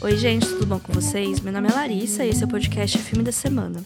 Oi, 0.00 0.16
gente, 0.16 0.46
tudo 0.46 0.64
bom 0.64 0.78
com 0.78 0.92
vocês? 0.92 1.40
Meu 1.40 1.52
nome 1.52 1.68
é 1.68 1.72
Larissa 1.72 2.24
e 2.24 2.28
esse 2.28 2.44
é 2.44 2.46
o 2.46 2.48
podcast 2.48 2.96
Filme 2.98 3.24
da 3.24 3.32
Semana. 3.32 3.84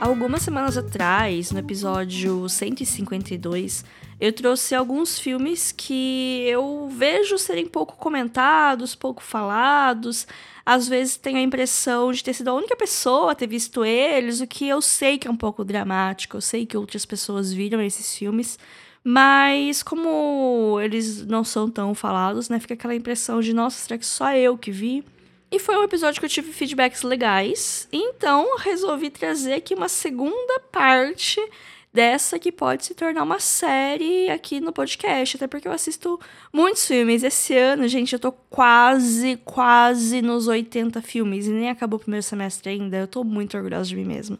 Algumas 0.00 0.42
semanas 0.42 0.78
atrás, 0.78 1.50
no 1.50 1.58
episódio 1.58 2.48
152, 2.48 3.84
eu 4.20 4.32
trouxe 4.32 4.76
alguns 4.76 5.18
filmes 5.18 5.72
que 5.72 6.44
eu 6.46 6.88
vejo 6.96 7.36
serem 7.36 7.66
pouco 7.66 7.96
comentados, 7.96 8.94
pouco 8.94 9.20
falados. 9.20 10.24
Às 10.64 10.86
vezes 10.86 11.16
tenho 11.16 11.38
a 11.38 11.42
impressão 11.42 12.12
de 12.12 12.22
ter 12.22 12.32
sido 12.32 12.48
a 12.48 12.54
única 12.54 12.76
pessoa 12.76 13.32
a 13.32 13.34
ter 13.34 13.48
visto 13.48 13.84
eles, 13.84 14.40
o 14.40 14.46
que 14.46 14.68
eu 14.68 14.80
sei 14.80 15.18
que 15.18 15.26
é 15.26 15.30
um 15.30 15.36
pouco 15.36 15.64
dramático, 15.64 16.36
eu 16.36 16.40
sei 16.40 16.64
que 16.64 16.76
outras 16.76 17.04
pessoas 17.04 17.52
viram 17.52 17.82
esses 17.82 18.14
filmes. 18.16 18.56
Mas 19.02 19.82
como 19.82 20.78
eles 20.80 21.26
não 21.26 21.42
são 21.42 21.68
tão 21.68 21.92
falados, 21.92 22.48
né? 22.48 22.60
Fica 22.60 22.74
aquela 22.74 22.94
impressão 22.94 23.40
de, 23.40 23.52
nossa, 23.52 23.80
será 23.80 23.98
que 23.98 24.06
só 24.06 24.32
eu 24.32 24.56
que 24.56 24.70
vi? 24.70 25.04
E 25.52 25.58
foi 25.58 25.76
um 25.76 25.82
episódio 25.82 26.20
que 26.20 26.26
eu 26.26 26.30
tive 26.30 26.52
feedbacks 26.52 27.02
legais, 27.02 27.88
então 27.92 28.56
resolvi 28.58 29.10
trazer 29.10 29.54
aqui 29.54 29.74
uma 29.74 29.88
segunda 29.88 30.60
parte 30.70 31.40
dessa 31.92 32.38
que 32.38 32.52
pode 32.52 32.84
se 32.84 32.94
tornar 32.94 33.24
uma 33.24 33.40
série 33.40 34.30
aqui 34.30 34.60
no 34.60 34.72
podcast, 34.72 35.36
até 35.36 35.48
porque 35.48 35.66
eu 35.66 35.72
assisto 35.72 36.20
muitos 36.52 36.86
filmes. 36.86 37.24
Esse 37.24 37.56
ano, 37.56 37.88
gente, 37.88 38.12
eu 38.12 38.20
tô 38.20 38.30
quase, 38.30 39.40
quase 39.44 40.22
nos 40.22 40.46
80 40.46 41.02
filmes 41.02 41.48
e 41.48 41.50
nem 41.50 41.68
acabou 41.68 41.98
o 41.98 42.00
primeiro 42.00 42.22
semestre 42.22 42.70
ainda. 42.70 42.96
Eu 42.96 43.08
tô 43.08 43.24
muito 43.24 43.56
orgulhosa 43.56 43.88
de 43.88 43.96
mim 43.96 44.04
mesma. 44.04 44.38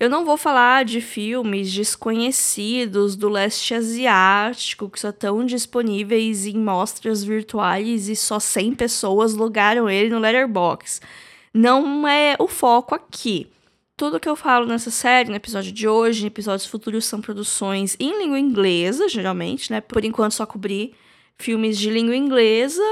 Eu 0.00 0.08
não 0.08 0.24
vou 0.24 0.36
falar 0.36 0.84
de 0.84 1.00
filmes 1.00 1.72
desconhecidos 1.72 3.16
do 3.16 3.28
leste 3.28 3.74
asiático 3.74 4.88
que 4.88 5.00
só 5.00 5.08
estão 5.08 5.44
disponíveis 5.44 6.46
em 6.46 6.56
mostras 6.56 7.24
virtuais 7.24 8.08
e 8.08 8.14
só 8.14 8.38
100 8.38 8.76
pessoas 8.76 9.34
logaram 9.34 9.90
ele 9.90 10.10
no 10.10 10.20
Letterboxd. 10.20 11.04
Não 11.52 12.06
é 12.06 12.36
o 12.38 12.46
foco 12.46 12.94
aqui. 12.94 13.50
Tudo 13.96 14.20
que 14.20 14.28
eu 14.28 14.36
falo 14.36 14.66
nessa 14.66 14.92
série, 14.92 15.30
no 15.30 15.34
episódio 15.34 15.72
de 15.72 15.88
hoje, 15.88 16.22
em 16.22 16.28
episódios 16.28 16.68
futuros, 16.68 17.04
são 17.04 17.20
produções 17.20 17.96
em 17.98 18.16
língua 18.20 18.38
inglesa, 18.38 19.08
geralmente, 19.08 19.72
né? 19.72 19.80
Por 19.80 20.04
enquanto, 20.04 20.34
só 20.34 20.46
cobri 20.46 20.94
filmes 21.36 21.76
de 21.76 21.90
língua 21.90 22.14
inglesa 22.14 22.84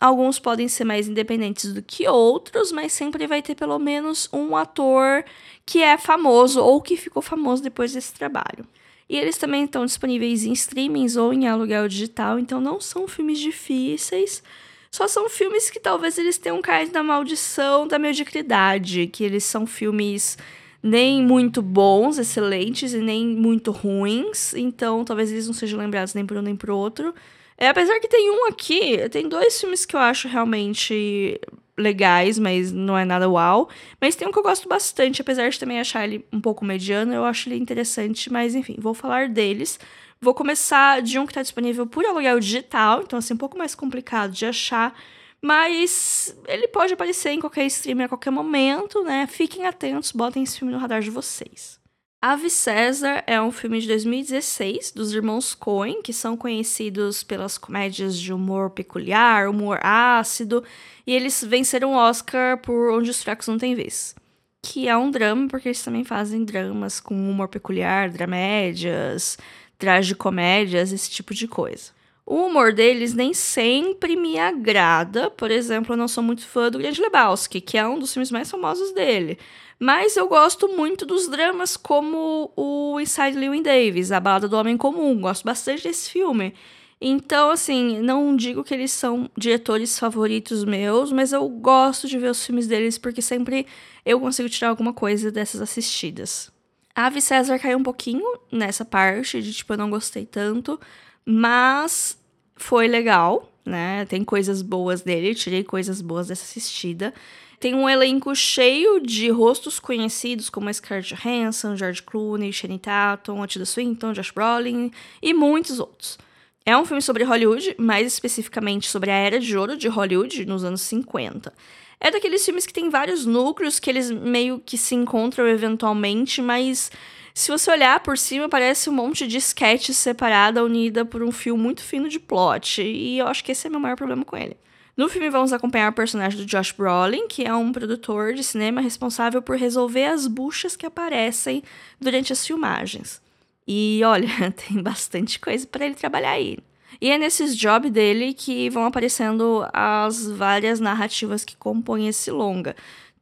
Alguns 0.00 0.38
podem 0.38 0.68
ser 0.68 0.84
mais 0.84 1.08
independentes 1.08 1.72
do 1.72 1.82
que 1.82 2.06
outros, 2.06 2.70
mas 2.70 2.92
sempre 2.92 3.26
vai 3.26 3.42
ter 3.42 3.54
pelo 3.54 3.78
menos 3.78 4.28
um 4.32 4.56
ator 4.56 5.24
que 5.66 5.82
é 5.82 5.98
famoso 5.98 6.62
ou 6.62 6.80
que 6.80 6.96
ficou 6.96 7.20
famoso 7.20 7.62
depois 7.62 7.92
desse 7.92 8.12
trabalho. 8.12 8.64
E 9.08 9.16
eles 9.16 9.38
também 9.38 9.64
estão 9.64 9.84
disponíveis 9.84 10.44
em 10.44 10.52
streamings 10.52 11.16
ou 11.16 11.32
em 11.32 11.48
aluguel 11.48 11.88
digital, 11.88 12.38
então 12.38 12.60
não 12.60 12.80
são 12.80 13.08
filmes 13.08 13.38
difíceis. 13.38 14.42
Só 14.90 15.08
são 15.08 15.28
filmes 15.28 15.70
que 15.70 15.80
talvez 15.80 16.16
eles 16.16 16.38
tenham 16.38 16.60
caído 16.62 16.92
na 16.92 17.02
maldição 17.02 17.86
da 17.86 17.98
mediocridade, 17.98 19.06
que 19.08 19.24
eles 19.24 19.44
são 19.44 19.66
filmes 19.66 20.38
nem 20.82 21.22
muito 21.22 21.60
bons, 21.60 22.18
excelentes, 22.18 22.94
e 22.94 22.98
nem 22.98 23.26
muito 23.26 23.70
ruins, 23.70 24.54
então 24.54 25.04
talvez 25.04 25.30
eles 25.32 25.46
não 25.46 25.54
sejam 25.54 25.78
lembrados 25.78 26.14
nem 26.14 26.24
por 26.24 26.36
um 26.36 26.42
nem 26.42 26.54
por 26.56 26.70
outro. 26.70 27.14
É, 27.58 27.68
apesar 27.68 27.98
que 27.98 28.06
tem 28.08 28.30
um 28.30 28.46
aqui, 28.46 29.08
tem 29.10 29.28
dois 29.28 29.60
filmes 29.60 29.84
que 29.84 29.96
eu 29.96 30.00
acho 30.00 30.28
realmente 30.28 31.40
legais, 31.76 32.38
mas 32.38 32.72
não 32.72 32.96
é 32.96 33.04
nada 33.04 33.28
uau. 33.28 33.68
Mas 34.00 34.14
tem 34.14 34.26
um 34.28 34.32
que 34.32 34.38
eu 34.38 34.42
gosto 34.42 34.68
bastante, 34.68 35.20
apesar 35.22 35.48
de 35.48 35.58
também 35.58 35.80
achar 35.80 36.04
ele 36.04 36.24
um 36.32 36.40
pouco 36.40 36.64
mediano, 36.64 37.12
eu 37.12 37.24
acho 37.24 37.48
ele 37.48 37.56
interessante, 37.56 38.30
mas 38.32 38.54
enfim, 38.54 38.76
vou 38.78 38.94
falar 38.94 39.28
deles. 39.28 39.78
Vou 40.20 40.34
começar 40.34 41.02
de 41.02 41.18
um 41.18 41.26
que 41.26 41.32
está 41.32 41.42
disponível 41.42 41.86
por 41.86 42.04
aluguel 42.04 42.40
digital, 42.40 43.02
então 43.02 43.18
assim, 43.18 43.34
um 43.34 43.36
pouco 43.36 43.58
mais 43.58 43.74
complicado 43.74 44.32
de 44.32 44.46
achar, 44.46 44.94
mas 45.40 46.36
ele 46.48 46.68
pode 46.68 46.92
aparecer 46.92 47.30
em 47.30 47.40
qualquer 47.40 47.66
streamer 47.66 48.06
a 48.06 48.08
qualquer 48.08 48.30
momento, 48.30 49.02
né? 49.04 49.26
Fiquem 49.28 49.66
atentos, 49.66 50.12
botem 50.12 50.42
esse 50.42 50.58
filme 50.58 50.72
no 50.72 50.78
radar 50.78 51.00
de 51.00 51.10
vocês. 51.10 51.77
Ave 52.20 52.50
César 52.50 53.22
é 53.28 53.40
um 53.40 53.52
filme 53.52 53.80
de 53.80 53.86
2016 53.86 54.90
dos 54.90 55.12
irmãos 55.12 55.54
Coen, 55.54 56.02
que 56.02 56.12
são 56.12 56.36
conhecidos 56.36 57.22
pelas 57.22 57.56
comédias 57.56 58.18
de 58.18 58.32
humor 58.32 58.70
peculiar, 58.70 59.48
humor 59.48 59.78
ácido, 59.80 60.64
e 61.06 61.14
eles 61.14 61.44
venceram 61.44 61.92
o 61.92 61.96
Oscar 61.96 62.58
por 62.58 62.90
Onde 62.90 63.08
os 63.08 63.22
Fracos 63.22 63.46
Não 63.46 63.56
Têm 63.56 63.76
Vez. 63.76 64.16
Que 64.60 64.88
é 64.88 64.96
um 64.96 65.12
drama, 65.12 65.46
porque 65.46 65.68
eles 65.68 65.80
também 65.84 66.02
fazem 66.02 66.44
dramas 66.44 66.98
com 66.98 67.14
humor 67.14 67.46
peculiar, 67.46 68.10
dramédias, 68.10 69.38
tragicomédias, 69.78 70.90
esse 70.90 71.08
tipo 71.08 71.32
de 71.32 71.46
coisa. 71.46 71.92
O 72.30 72.44
humor 72.44 72.74
deles 72.74 73.14
nem 73.14 73.32
sempre 73.32 74.14
me 74.14 74.38
agrada. 74.38 75.30
Por 75.30 75.50
exemplo, 75.50 75.94
eu 75.94 75.96
não 75.96 76.06
sou 76.06 76.22
muito 76.22 76.46
fã 76.46 76.70
do 76.70 76.76
Grande 76.76 77.00
Lebowski, 77.00 77.58
que 77.58 77.78
é 77.78 77.88
um 77.88 77.98
dos 77.98 78.12
filmes 78.12 78.30
mais 78.30 78.50
famosos 78.50 78.92
dele. 78.92 79.38
Mas 79.80 80.14
eu 80.14 80.28
gosto 80.28 80.68
muito 80.68 81.06
dos 81.06 81.26
dramas 81.26 81.74
como 81.74 82.52
o 82.54 83.00
Inside 83.00 83.38
Llewyn 83.38 83.62
Davis, 83.62 84.12
A 84.12 84.20
Balada 84.20 84.46
do 84.46 84.58
Homem 84.58 84.76
Comum. 84.76 85.18
Gosto 85.18 85.42
bastante 85.42 85.84
desse 85.84 86.10
filme. 86.10 86.52
Então, 87.00 87.50
assim, 87.50 87.98
não 88.02 88.36
digo 88.36 88.62
que 88.62 88.74
eles 88.74 88.92
são 88.92 89.30
diretores 89.34 89.98
favoritos 89.98 90.64
meus, 90.64 91.10
mas 91.10 91.32
eu 91.32 91.48
gosto 91.48 92.06
de 92.06 92.18
ver 92.18 92.30
os 92.30 92.44
filmes 92.44 92.66
deles 92.66 92.98
porque 92.98 93.22
sempre 93.22 93.66
eu 94.04 94.20
consigo 94.20 94.50
tirar 94.50 94.68
alguma 94.68 94.92
coisa 94.92 95.32
dessas 95.32 95.62
assistidas. 95.62 96.52
A 96.94 97.06
Ave 97.06 97.22
César 97.22 97.58
caiu 97.58 97.78
um 97.78 97.82
pouquinho 97.82 98.38
nessa 98.52 98.84
parte 98.84 99.40
de 99.40 99.54
tipo, 99.54 99.72
eu 99.72 99.78
não 99.78 99.88
gostei 99.88 100.26
tanto, 100.26 100.78
mas 101.24 102.17
foi 102.58 102.88
legal, 102.88 103.50
né? 103.64 104.04
Tem 104.06 104.24
coisas 104.24 104.62
boas 104.62 105.02
dele, 105.02 105.34
tirei 105.34 105.64
coisas 105.64 106.00
boas 106.00 106.28
dessa 106.28 106.44
assistida. 106.44 107.14
Tem 107.60 107.74
um 107.74 107.88
elenco 107.88 108.34
cheio 108.36 109.00
de 109.00 109.30
rostos 109.30 109.80
conhecidos, 109.80 110.48
como 110.48 110.72
Scarlett 110.72 111.14
Johansson, 111.14 111.76
George 111.76 112.02
Clooney, 112.02 112.52
Shane 112.52 112.78
Tatum, 112.78 113.44
Tilda 113.46 113.64
Swinton, 113.64 114.12
Josh 114.12 114.30
Brolin 114.30 114.92
e 115.20 115.34
muitos 115.34 115.80
outros. 115.80 116.18
É 116.64 116.76
um 116.76 116.84
filme 116.84 117.02
sobre 117.02 117.24
Hollywood, 117.24 117.74
mais 117.78 118.06
especificamente 118.06 118.88
sobre 118.88 119.10
a 119.10 119.14
era 119.14 119.40
de 119.40 119.56
ouro 119.56 119.76
de 119.76 119.88
Hollywood 119.88 120.44
nos 120.44 120.62
anos 120.62 120.82
50. 120.82 121.52
É 121.98 122.10
daqueles 122.10 122.44
filmes 122.44 122.64
que 122.64 122.72
tem 122.72 122.90
vários 122.90 123.26
núcleos 123.26 123.80
que 123.80 123.90
eles 123.90 124.10
meio 124.10 124.60
que 124.64 124.78
se 124.78 124.94
encontram 124.94 125.48
eventualmente, 125.48 126.40
mas 126.40 126.92
se 127.38 127.52
você 127.52 127.70
olhar 127.70 128.00
por 128.00 128.18
cima, 128.18 128.48
parece 128.48 128.90
um 128.90 128.92
monte 128.92 129.24
de 129.24 129.36
sketches 129.36 129.96
separada, 129.96 130.64
unida 130.64 131.04
por 131.04 131.22
um 131.22 131.30
fio 131.30 131.56
muito 131.56 131.82
fino 131.82 132.08
de 132.08 132.18
plot. 132.18 132.82
E 132.82 133.16
eu 133.18 133.28
acho 133.28 133.44
que 133.44 133.52
esse 133.52 133.64
é 133.64 133.70
meu 133.70 133.78
maior 133.78 133.96
problema 133.96 134.24
com 134.24 134.36
ele. 134.36 134.56
No 134.96 135.08
filme, 135.08 135.30
vamos 135.30 135.52
acompanhar 135.52 135.92
o 135.92 135.94
personagem 135.94 136.36
do 136.36 136.44
Josh 136.44 136.72
Brolin, 136.72 137.28
que 137.28 137.44
é 137.44 137.54
um 137.54 137.70
produtor 137.70 138.34
de 138.34 138.42
cinema 138.42 138.80
responsável 138.80 139.40
por 139.40 139.56
resolver 139.56 140.06
as 140.06 140.26
buchas 140.26 140.74
que 140.74 140.84
aparecem 140.84 141.62
durante 142.00 142.32
as 142.32 142.44
filmagens. 142.44 143.22
E 143.64 144.00
olha, 144.04 144.28
tem 144.66 144.82
bastante 144.82 145.38
coisa 145.38 145.64
para 145.64 145.86
ele 145.86 145.94
trabalhar 145.94 146.32
aí. 146.32 146.58
E 147.00 147.08
é 147.08 147.18
nesses 147.18 147.56
jobs 147.56 147.92
dele 147.92 148.34
que 148.34 148.68
vão 148.68 148.84
aparecendo 148.84 149.64
as 149.72 150.28
várias 150.28 150.80
narrativas 150.80 151.44
que 151.44 151.56
compõem 151.56 152.08
esse 152.08 152.32
longa. 152.32 152.74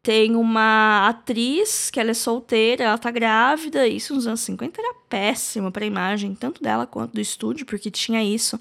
Tem 0.07 0.37
uma 0.37 1.09
atriz 1.09 1.91
que 1.91 1.99
ela 1.99 2.13
é 2.13 2.15
solteira, 2.15 2.85
ela 2.85 2.97
tá 2.97 3.11
grávida, 3.11 3.89
isso 3.89 4.15
nos 4.15 4.25
anos 4.25 4.39
50 4.39 4.81
era 4.81 4.95
péssimo 5.09 5.73
para 5.73 5.83
a 5.83 5.87
imagem, 5.89 6.33
tanto 6.33 6.63
dela 6.63 6.87
quanto 6.87 7.15
do 7.15 7.21
estúdio, 7.21 7.67
porque 7.67 7.91
tinha 7.91 8.23
isso 8.23 8.57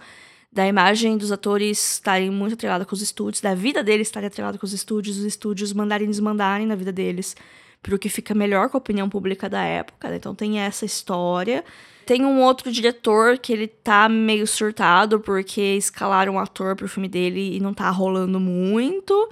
da 0.52 0.68
imagem 0.68 1.16
dos 1.16 1.32
atores 1.32 1.98
estarem 1.98 2.32
muito 2.32 2.54
atrelada 2.54 2.84
com 2.84 2.96
os 2.96 3.02
estúdios, 3.04 3.42
da 3.42 3.54
vida 3.54 3.84
deles 3.84 4.08
estarem 4.08 4.26
atrelada 4.26 4.58
com 4.58 4.66
os 4.66 4.74
estúdios, 4.74 5.20
os 5.20 5.24
estúdios 5.24 5.72
mandarem 5.72 6.08
desmandarem 6.08 6.66
na 6.66 6.74
vida 6.74 6.92
deles, 6.92 7.36
pro 7.80 8.00
que 8.00 8.10
fica 8.10 8.34
melhor 8.34 8.68
com 8.68 8.78
a 8.78 8.80
opinião 8.80 9.08
pública 9.08 9.48
da 9.48 9.62
época. 9.62 10.10
Né? 10.10 10.16
Então 10.16 10.34
tem 10.34 10.58
essa 10.58 10.84
história. 10.84 11.64
Tem 12.08 12.26
um 12.26 12.42
outro 12.42 12.72
diretor 12.72 13.38
que 13.38 13.54
ele 13.54 13.68
tá 13.68 14.10
meio 14.10 14.48
surtado 14.48 15.20
porque 15.20 15.62
escalaram 15.62 16.34
um 16.34 16.40
ator 16.40 16.76
pro 16.76 16.90
filme 16.90 17.08
dele 17.08 17.56
e 17.56 17.60
não 17.60 17.72
tá 17.72 17.88
rolando 17.92 18.40
muito. 18.40 19.30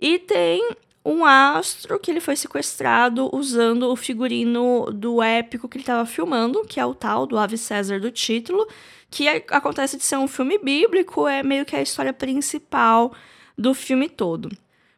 E 0.00 0.18
tem 0.18 0.66
um 1.04 1.24
astro 1.24 1.98
que 1.98 2.10
ele 2.10 2.20
foi 2.20 2.36
sequestrado 2.36 3.34
usando 3.34 3.90
o 3.90 3.96
figurino 3.96 4.86
do 4.92 5.22
épico 5.22 5.68
que 5.68 5.78
ele 5.78 5.82
estava 5.82 6.04
filmando, 6.04 6.62
que 6.64 6.78
é 6.78 6.84
o 6.84 6.94
tal 6.94 7.26
do 7.26 7.38
Ave 7.38 7.56
César 7.56 7.98
do 7.98 8.10
título, 8.10 8.66
que 9.10 9.26
acontece 9.28 9.96
de 9.96 10.04
ser 10.04 10.16
um 10.16 10.28
filme 10.28 10.58
bíblico, 10.58 11.26
é 11.26 11.42
meio 11.42 11.64
que 11.64 11.74
a 11.74 11.82
história 11.82 12.12
principal 12.12 13.12
do 13.56 13.74
filme 13.74 14.08
todo. 14.08 14.50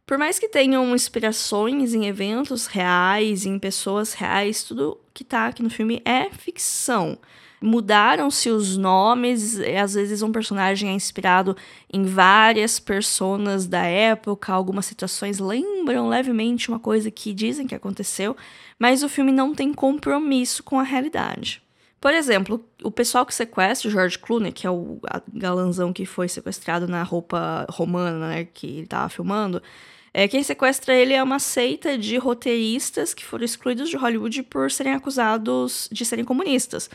Por 0.04 0.18
mais 0.18 0.38
que 0.38 0.48
tenham 0.48 0.94
inspirações 0.94 1.94
em 1.94 2.06
eventos 2.06 2.66
reais, 2.66 3.46
em 3.46 3.58
pessoas 3.58 4.12
reais, 4.12 4.62
tudo 4.64 5.00
que 5.14 5.24
tá 5.24 5.46
aqui 5.46 5.62
no 5.62 5.70
filme 5.70 6.02
é 6.04 6.28
ficção. 6.30 7.18
Mudaram-se 7.62 8.50
os 8.50 8.76
nomes, 8.76 9.60
às 9.60 9.94
vezes 9.94 10.20
um 10.20 10.32
personagem 10.32 10.90
é 10.90 10.92
inspirado 10.92 11.56
em 11.92 12.04
várias 12.04 12.80
personas 12.80 13.66
da 13.66 13.84
época, 13.84 14.52
algumas 14.52 14.84
situações 14.84 15.38
lembram 15.38 16.08
levemente 16.08 16.68
uma 16.68 16.80
coisa 16.80 17.10
que 17.10 17.32
dizem 17.32 17.66
que 17.66 17.74
aconteceu, 17.74 18.36
mas 18.78 19.02
o 19.04 19.08
filme 19.08 19.30
não 19.30 19.54
tem 19.54 19.72
compromisso 19.72 20.62
com 20.64 20.80
a 20.80 20.82
realidade. 20.82 21.62
Por 22.00 22.12
exemplo, 22.12 22.64
o 22.82 22.90
pessoal 22.90 23.24
que 23.24 23.32
sequestra 23.32 23.88
o 23.88 23.92
George 23.92 24.18
Clooney, 24.18 24.50
que 24.50 24.66
é 24.66 24.70
o 24.70 24.98
galanzão 25.32 25.92
que 25.92 26.04
foi 26.04 26.28
sequestrado 26.28 26.88
na 26.88 27.04
roupa 27.04 27.64
romana, 27.70 28.28
né, 28.28 28.44
que 28.44 28.66
ele 28.66 28.86
tava 28.88 29.08
filmando, 29.08 29.62
É, 30.14 30.28
quem 30.28 30.42
sequestra 30.42 30.94
ele 30.94 31.14
é 31.14 31.22
uma 31.22 31.38
seita 31.38 31.96
de 31.96 32.18
roteiristas 32.18 33.14
que 33.14 33.24
foram 33.24 33.46
excluídos 33.46 33.88
de 33.88 33.96
Hollywood 33.96 34.42
por 34.42 34.70
serem 34.70 34.92
acusados 34.92 35.88
de 35.90 36.04
serem 36.04 36.22
comunistas 36.22 36.90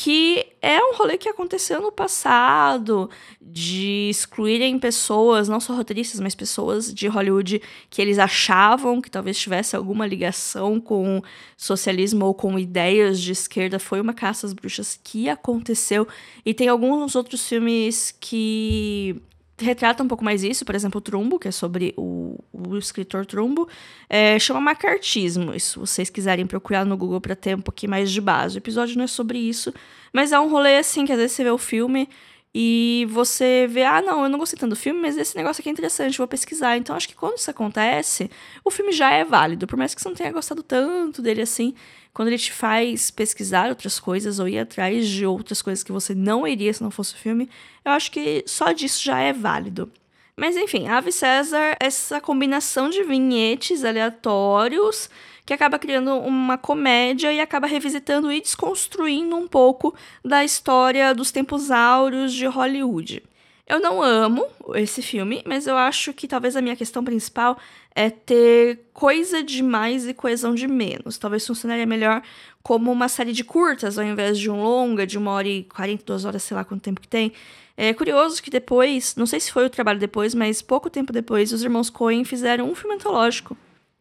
que 0.00 0.46
é 0.62 0.80
um 0.80 0.94
rolê 0.94 1.18
que 1.18 1.28
aconteceu 1.28 1.82
no 1.82 1.90
passado, 1.90 3.10
de 3.42 4.08
excluírem 4.08 4.78
pessoas, 4.78 5.48
não 5.48 5.58
só 5.58 5.74
roteiristas, 5.74 6.20
mas 6.20 6.36
pessoas 6.36 6.94
de 6.94 7.08
Hollywood 7.08 7.60
que 7.90 8.00
eles 8.00 8.16
achavam 8.16 9.00
que 9.00 9.10
talvez 9.10 9.36
tivesse 9.36 9.74
alguma 9.74 10.06
ligação 10.06 10.80
com 10.80 11.20
socialismo 11.56 12.26
ou 12.26 12.32
com 12.32 12.56
ideias 12.56 13.20
de 13.20 13.32
esquerda. 13.32 13.80
Foi 13.80 14.00
uma 14.00 14.14
caça 14.14 14.46
às 14.46 14.52
bruxas 14.52 15.00
que 15.02 15.28
aconteceu. 15.28 16.06
E 16.46 16.54
tem 16.54 16.68
alguns 16.68 17.16
outros 17.16 17.48
filmes 17.48 18.16
que 18.20 19.20
retrata 19.58 20.02
um 20.02 20.08
pouco 20.08 20.24
mais 20.24 20.42
isso, 20.42 20.64
por 20.64 20.74
exemplo, 20.74 20.98
o 20.98 21.00
Trumbo, 21.00 21.38
que 21.38 21.48
é 21.48 21.50
sobre 21.50 21.94
o, 21.96 22.38
o 22.52 22.76
escritor 22.76 23.26
Trumbo, 23.26 23.68
é, 24.08 24.38
chama 24.38 24.60
Macartismo. 24.60 25.58
Se 25.58 25.78
vocês 25.78 26.08
quiserem 26.08 26.46
procurar 26.46 26.84
no 26.84 26.96
Google 26.96 27.20
para 27.20 27.34
ter 27.34 27.56
um 27.56 27.60
pouquinho 27.60 27.90
mais 27.90 28.10
de 28.10 28.20
base. 28.20 28.56
O 28.56 28.58
episódio 28.58 28.96
não 28.96 29.04
é 29.04 29.08
sobre 29.08 29.38
isso, 29.38 29.72
mas 30.12 30.32
é 30.32 30.38
um 30.38 30.48
rolê 30.48 30.76
assim 30.76 31.04
que 31.04 31.12
às 31.12 31.18
vezes 31.18 31.32
você 31.32 31.44
vê 31.44 31.50
o 31.50 31.58
filme 31.58 32.08
e 32.54 33.06
você 33.10 33.66
vê, 33.68 33.84
ah, 33.84 34.00
não, 34.00 34.24
eu 34.24 34.28
não 34.28 34.38
gostei 34.38 34.58
tanto 34.58 34.70
do 34.70 34.76
filme, 34.76 35.00
mas 35.00 35.16
esse 35.16 35.36
negócio 35.36 35.60
aqui 35.60 35.68
é 35.68 35.72
interessante, 35.72 36.18
vou 36.18 36.26
pesquisar. 36.26 36.76
Então 36.76 36.96
acho 36.96 37.08
que 37.08 37.14
quando 37.14 37.36
isso 37.36 37.50
acontece, 37.50 38.30
o 38.64 38.70
filme 38.70 38.92
já 38.92 39.10
é 39.10 39.24
válido, 39.24 39.66
por 39.66 39.76
mais 39.76 39.94
que 39.94 40.00
você 40.00 40.08
não 40.08 40.16
tenha 40.16 40.32
gostado 40.32 40.62
tanto 40.62 41.20
dele 41.20 41.42
assim, 41.42 41.74
quando 42.12 42.28
ele 42.28 42.38
te 42.38 42.52
faz 42.52 43.10
pesquisar 43.10 43.68
outras 43.68 44.00
coisas 44.00 44.38
ou 44.38 44.48
ir 44.48 44.58
atrás 44.58 45.06
de 45.08 45.26
outras 45.26 45.62
coisas 45.62 45.84
que 45.84 45.92
você 45.92 46.14
não 46.14 46.46
iria 46.46 46.72
se 46.72 46.82
não 46.82 46.90
fosse 46.90 47.14
o 47.14 47.18
filme, 47.18 47.48
eu 47.84 47.92
acho 47.92 48.10
que 48.10 48.42
só 48.46 48.72
disso 48.72 49.02
já 49.02 49.20
é 49.20 49.32
válido. 49.32 49.90
Mas 50.36 50.56
enfim, 50.56 50.86
Ave 50.86 51.12
César, 51.12 51.76
essa 51.80 52.20
combinação 52.20 52.88
de 52.88 53.02
vinhetes 53.02 53.84
aleatórios 53.84 55.10
que 55.48 55.54
acaba 55.54 55.78
criando 55.78 56.12
uma 56.18 56.58
comédia 56.58 57.32
e 57.32 57.40
acaba 57.40 57.66
revisitando 57.66 58.30
e 58.30 58.38
desconstruindo 58.38 59.34
um 59.34 59.48
pouco 59.48 59.94
da 60.22 60.44
história 60.44 61.14
dos 61.14 61.32
tempos 61.32 61.70
áureos 61.70 62.34
de 62.34 62.44
Hollywood. 62.44 63.22
Eu 63.66 63.80
não 63.80 64.02
amo 64.02 64.46
esse 64.74 65.00
filme, 65.00 65.42
mas 65.46 65.66
eu 65.66 65.74
acho 65.74 66.12
que 66.12 66.28
talvez 66.28 66.54
a 66.54 66.60
minha 66.60 66.76
questão 66.76 67.02
principal 67.02 67.56
é 67.94 68.10
ter 68.10 68.80
coisa 68.92 69.42
de 69.42 69.62
mais 69.62 70.06
e 70.06 70.12
coesão 70.12 70.54
de 70.54 70.68
menos. 70.68 71.16
Talvez 71.16 71.46
funcionaria 71.46 71.86
melhor 71.86 72.22
como 72.62 72.92
uma 72.92 73.08
série 73.08 73.32
de 73.32 73.42
curtas, 73.42 73.98
ao 73.98 74.04
invés 74.04 74.38
de 74.38 74.50
um 74.50 74.62
longa, 74.62 75.06
de 75.06 75.16
uma 75.16 75.30
hora 75.30 75.48
e 75.48 75.64
42 75.64 76.26
horas, 76.26 76.42
sei 76.42 76.58
lá 76.58 76.62
quanto 76.62 76.82
tempo 76.82 77.00
que 77.00 77.08
tem. 77.08 77.32
É 77.74 77.94
curioso 77.94 78.42
que 78.42 78.50
depois, 78.50 79.16
não 79.16 79.24
sei 79.24 79.40
se 79.40 79.50
foi 79.50 79.64
o 79.64 79.70
trabalho 79.70 79.98
depois, 79.98 80.34
mas 80.34 80.60
pouco 80.60 80.90
tempo 80.90 81.10
depois, 81.10 81.52
os 81.52 81.62
irmãos 81.62 81.88
Coen 81.88 82.22
fizeram 82.22 82.70
um 82.70 82.74
filme 82.74 82.96
antológico 82.96 83.56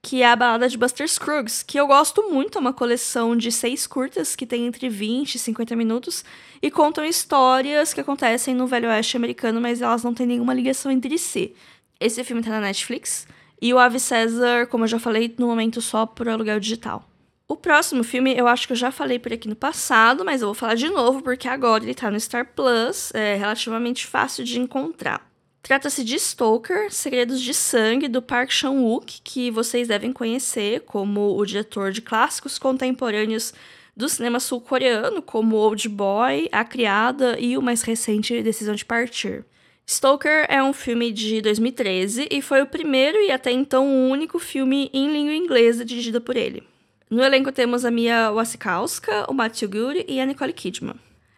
que 0.07 0.21
é 0.21 0.31
a 0.31 0.37
balada 0.37 0.69
de 0.69 0.77
Buster 0.77 1.05
Scruggs, 1.05 1.61
que 1.61 1.77
eu 1.77 1.85
gosto 1.85 2.31
muito, 2.31 2.57
é 2.57 2.61
uma 2.61 2.71
coleção 2.71 3.35
de 3.35 3.51
seis 3.51 3.85
curtas 3.85 4.37
que 4.37 4.45
tem 4.45 4.65
entre 4.65 4.87
20 4.87 5.35
e 5.35 5.37
50 5.37 5.75
minutos 5.75 6.23
e 6.61 6.71
contam 6.71 7.03
histórias 7.03 7.93
que 7.93 7.99
acontecem 7.99 8.55
no 8.55 8.65
Velho 8.67 8.87
Oeste 8.87 9.17
americano, 9.17 9.59
mas 9.59 9.81
elas 9.81 10.05
não 10.05 10.13
têm 10.13 10.25
nenhuma 10.25 10.53
ligação 10.53 10.89
entre 10.89 11.17
si. 11.17 11.53
Esse 11.99 12.23
filme 12.23 12.41
tá 12.41 12.51
na 12.51 12.61
Netflix 12.61 13.27
e 13.61 13.73
o 13.73 13.77
Ave 13.77 13.99
César, 13.99 14.67
como 14.67 14.85
eu 14.85 14.87
já 14.87 14.97
falei, 14.97 15.35
no 15.37 15.47
momento 15.47 15.81
só 15.81 16.05
por 16.05 16.29
aluguel 16.29 16.61
digital. 16.61 17.03
O 17.45 17.57
próximo 17.57 18.01
filme 18.01 18.33
eu 18.33 18.47
acho 18.47 18.65
que 18.65 18.71
eu 18.71 18.77
já 18.77 18.93
falei 18.93 19.19
por 19.19 19.33
aqui 19.33 19.49
no 19.49 19.57
passado, 19.57 20.23
mas 20.23 20.41
eu 20.41 20.47
vou 20.47 20.55
falar 20.55 20.75
de 20.75 20.87
novo 20.87 21.21
porque 21.21 21.49
agora 21.49 21.83
ele 21.83 21.93
tá 21.93 22.09
no 22.09 22.17
Star 22.17 22.53
Plus, 22.55 23.13
é 23.13 23.35
relativamente 23.35 24.07
fácil 24.07 24.45
de 24.45 24.57
encontrar. 24.57 25.29
Trata-se 25.67 26.01
de 26.01 26.17
Stoker, 26.17 26.89
Segredos 26.89 27.41
de 27.41 27.53
Sangue, 27.53 28.07
do 28.07 28.21
Park 28.21 28.51
Chan-wook, 28.51 29.19
que 29.21 29.51
vocês 29.51 29.89
devem 29.89 30.13
conhecer 30.13 30.79
como 30.85 31.37
o 31.37 31.45
diretor 31.45 31.91
de 31.91 32.01
clássicos 32.01 32.57
contemporâneos 32.57 33.53
do 33.93 34.07
cinema 34.07 34.39
sul-coreano, 34.39 35.21
como 35.21 35.57
Old 35.57 35.89
Boy, 35.89 36.47
A 36.53 36.63
Criada 36.63 37.37
e 37.37 37.57
o 37.57 37.61
mais 37.61 37.81
recente 37.81 38.41
Decisão 38.41 38.75
de 38.75 38.85
Partir. 38.85 39.43
Stoker 39.85 40.45
é 40.47 40.63
um 40.63 40.71
filme 40.71 41.11
de 41.11 41.41
2013 41.41 42.29
e 42.31 42.41
foi 42.41 42.61
o 42.61 42.67
primeiro 42.67 43.17
e 43.17 43.29
até 43.29 43.51
então 43.51 43.85
o 43.89 44.09
único 44.09 44.39
filme 44.39 44.89
em 44.93 45.11
língua 45.11 45.35
inglesa 45.35 45.83
dirigido 45.83 46.21
por 46.21 46.37
ele. 46.37 46.63
No 47.09 47.21
elenco 47.21 47.51
temos 47.51 47.83
a 47.83 47.91
Mia 47.91 48.31
Wasikowska, 48.31 49.29
o 49.29 49.33
Matthew 49.33 49.67
Good 49.67 50.05
e 50.07 50.21
a 50.21 50.25
Nicole 50.25 50.53
Kidman. 50.53 50.95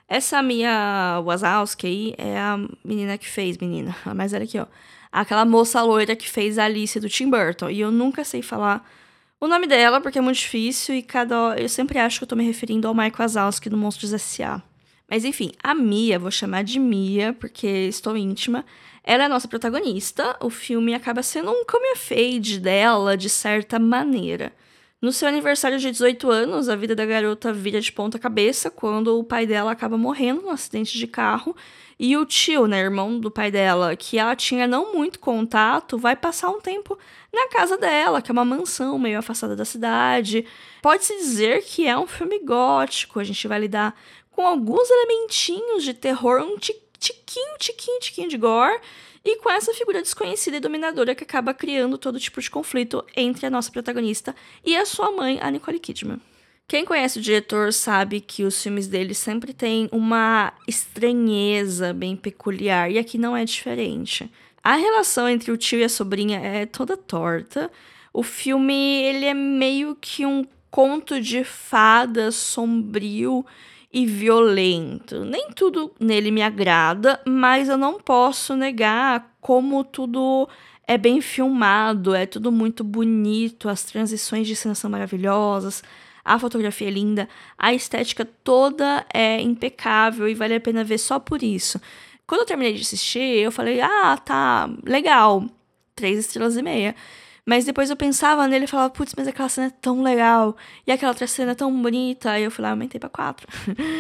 Essa 0.09 0.41
minha 0.41 1.21
Wazowski 1.23 1.85
aí 1.85 2.15
é 2.17 2.35
a 2.35 2.57
menina 2.83 3.15
que 3.15 3.27
fez, 3.27 3.57
menina, 3.59 3.95
a 4.03 4.13
mais 4.15 4.31
velha 4.31 4.43
aqui, 4.43 4.57
ó. 4.57 4.65
Aquela 5.11 5.45
moça 5.45 5.81
loira 5.83 6.15
que 6.15 6.27
fez 6.27 6.57
a 6.57 6.65
Alice 6.65 6.99
do 6.99 7.07
Tim 7.07 7.29
Burton. 7.29 7.69
E 7.69 7.79
eu 7.79 7.91
nunca 7.91 8.23
sei 8.23 8.41
falar 8.41 8.87
o 9.39 9.47
nome 9.47 9.67
dela, 9.67 10.01
porque 10.01 10.17
é 10.17 10.21
muito 10.21 10.37
difícil 10.37 10.95
e 10.95 11.03
cada. 11.03 11.55
Eu 11.57 11.69
sempre 11.69 11.99
acho 11.99 12.19
que 12.19 12.23
eu 12.23 12.27
tô 12.27 12.35
me 12.35 12.43
referindo 12.43 12.87
ao 12.87 12.93
Mike 12.93 13.17
Wazowski 13.19 13.69
do 13.69 13.77
Monstros 13.77 14.13
S.A. 14.13 14.61
Mas 15.09 15.25
enfim, 15.25 15.51
a 15.63 15.73
Mia, 15.73 16.19
vou 16.19 16.29
chamar 16.29 16.63
de 16.63 16.79
Mia, 16.79 17.33
porque 17.33 17.67
estou 17.67 18.17
íntima. 18.17 18.65
Ela 19.03 19.23
é 19.23 19.25
a 19.25 19.29
nossa 19.29 19.47
protagonista. 19.47 20.37
O 20.41 20.49
filme 20.49 20.93
acaba 20.93 21.23
sendo 21.23 21.51
um 21.51 21.65
come 21.65 21.95
fade 21.95 22.59
dela, 22.59 23.17
de 23.17 23.29
certa 23.29 23.79
maneira. 23.79 24.53
No 25.01 25.13
seu 25.13 25.29
aniversário 25.29 25.79
de 25.79 25.91
18 25.91 26.29
anos, 26.29 26.67
a 26.67 26.75
vida 26.75 26.93
da 26.93 27.05
garota 27.05 27.53
vira 27.53 27.79
de 27.79 27.89
ponta 27.89 28.19
cabeça 28.19 28.69
quando 28.69 29.17
o 29.17 29.23
pai 29.23 29.45
dela 29.45 29.71
acaba 29.71 29.97
morrendo 29.97 30.41
num 30.41 30.49
acidente 30.49 30.97
de 30.97 31.07
carro. 31.07 31.55
E 31.97 32.17
o 32.17 32.25
tio, 32.25 32.67
né, 32.67 32.81
irmão 32.81 33.17
do 33.17 33.31
pai 33.31 33.49
dela, 33.49 33.95
que 33.95 34.17
ela 34.17 34.35
tinha 34.35 34.67
não 34.67 34.93
muito 34.93 35.17
contato, 35.17 35.97
vai 35.97 36.17
passar 36.17 36.49
um 36.49 36.59
tempo 36.59 36.99
na 37.33 37.47
casa 37.47 37.77
dela, 37.77 38.21
que 38.21 38.29
é 38.29 38.33
uma 38.33 38.43
mansão 38.43 38.99
meio 38.99 39.19
afastada 39.19 39.55
da 39.55 39.63
cidade. 39.63 40.45
Pode-se 40.81 41.15
dizer 41.15 41.63
que 41.63 41.87
é 41.87 41.97
um 41.97 42.07
filme 42.07 42.37
gótico, 42.39 43.21
a 43.21 43.23
gente 43.23 43.47
vai 43.47 43.59
lidar 43.59 43.95
com 44.31 44.45
alguns 44.45 44.89
elementinhos 44.89 45.85
de 45.85 45.93
terror, 45.93 46.41
um 46.41 46.57
tiquinho, 46.57 47.57
tiquinho, 47.57 47.99
tiquinho 48.01 48.27
de 48.27 48.37
gore, 48.37 48.81
e 49.23 49.37
com 49.37 49.49
essa 49.49 49.73
figura 49.73 50.01
desconhecida 50.01 50.57
e 50.57 50.61
dominadora 50.61 51.13
que 51.13 51.23
acaba 51.23 51.53
criando 51.53 51.97
todo 51.97 52.19
tipo 52.19 52.41
de 52.41 52.49
conflito 52.49 53.03
entre 53.15 53.45
a 53.45 53.49
nossa 53.49 53.71
protagonista 53.71 54.35
e 54.65 54.75
a 54.75 54.85
sua 54.85 55.11
mãe, 55.11 55.39
a 55.41 55.51
Nicole 55.51 55.79
Kidman. 55.79 56.19
Quem 56.67 56.85
conhece 56.85 57.17
o 57.17 57.21
diretor 57.21 57.73
sabe 57.73 58.21
que 58.21 58.43
os 58.43 58.61
filmes 58.61 58.87
dele 58.87 59.15
sempre 59.15 59.53
têm 59.53 59.89
uma 59.91 60.53
estranheza 60.67 61.93
bem 61.93 62.15
peculiar, 62.15 62.91
e 62.91 62.99
aqui 62.99 63.17
não 63.17 63.35
é 63.35 63.43
diferente. 63.43 64.31
A 64.63 64.75
relação 64.75 65.27
entre 65.27 65.51
o 65.51 65.57
tio 65.57 65.79
e 65.79 65.83
a 65.83 65.89
sobrinha 65.89 66.39
é 66.39 66.67
toda 66.67 66.95
torta. 66.95 67.71
O 68.13 68.21
filme, 68.21 69.01
ele 69.01 69.25
é 69.25 69.33
meio 69.33 69.97
que 69.99 70.27
um 70.27 70.45
conto 70.69 71.19
de 71.19 71.43
fada 71.43 72.31
sombrio 72.31 73.43
e 73.91 74.05
violento. 74.05 75.25
Nem 75.25 75.49
tudo 75.51 75.91
nele 75.99 76.31
me 76.31 76.41
agrada, 76.41 77.19
mas 77.25 77.69
eu 77.69 77.77
não 77.77 77.99
posso 77.99 78.55
negar 78.55 79.35
como 79.41 79.83
tudo 79.83 80.47
é 80.87 80.97
bem 80.97 81.21
filmado, 81.21 82.15
é 82.15 82.25
tudo 82.25 82.51
muito 82.51 82.83
bonito, 82.83 83.69
as 83.69 83.83
transições 83.83 84.47
de 84.47 84.55
cena 84.55 84.73
são 84.73 84.89
maravilhosas, 84.89 85.83
a 86.25 86.37
fotografia 86.39 86.87
é 86.87 86.91
linda, 86.91 87.29
a 87.57 87.73
estética 87.73 88.25
toda 88.43 89.05
é 89.13 89.39
impecável 89.39 90.27
e 90.27 90.33
vale 90.33 90.55
a 90.55 90.59
pena 90.59 90.83
ver 90.83 90.97
só 90.97 91.19
por 91.19 91.43
isso. 91.43 91.79
Quando 92.25 92.41
eu 92.41 92.47
terminei 92.47 92.73
de 92.73 92.81
assistir, 92.81 93.19
eu 93.19 93.51
falei: 93.51 93.81
ah, 93.81 94.17
tá, 94.17 94.69
legal, 94.83 95.43
três 95.95 96.19
estrelas 96.19 96.57
e 96.57 96.61
meia. 96.61 96.95
Mas 97.49 97.65
depois 97.65 97.89
eu 97.89 97.95
pensava 97.97 98.47
nele 98.47 98.65
e 98.65 98.67
falava, 98.67 98.91
putz, 98.91 99.15
mas 99.17 99.27
aquela 99.27 99.49
cena 99.49 99.65
é 99.65 99.71
tão 99.81 100.03
legal. 100.03 100.55
E 100.85 100.91
aquela 100.91 101.11
outra 101.11 101.25
cena 101.25 101.53
é 101.53 101.55
tão 101.55 101.81
bonita. 101.81 102.29
Aí 102.29 102.43
eu 102.43 102.51
falei, 102.51 102.69
ah, 102.69 102.73
aumentei 102.73 102.99
pra 102.99 103.09
quatro. 103.09 103.47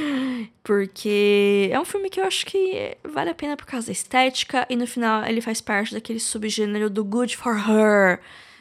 Porque 0.63 1.67
é 1.71 1.79
um 1.79 1.83
filme 1.83 2.11
que 2.11 2.19
eu 2.19 2.25
acho 2.25 2.45
que 2.45 2.95
vale 3.03 3.31
a 3.31 3.33
pena 3.33 3.57
por 3.57 3.65
causa 3.65 3.87
da 3.87 3.91
estética. 3.91 4.67
E 4.69 4.75
no 4.75 4.85
final 4.85 5.25
ele 5.25 5.41
faz 5.41 5.61
parte 5.61 5.95
daquele 5.95 6.19
subgênero 6.19 6.91
do 6.91 7.03
good 7.03 7.35
for 7.35 7.55
her. 7.55 8.19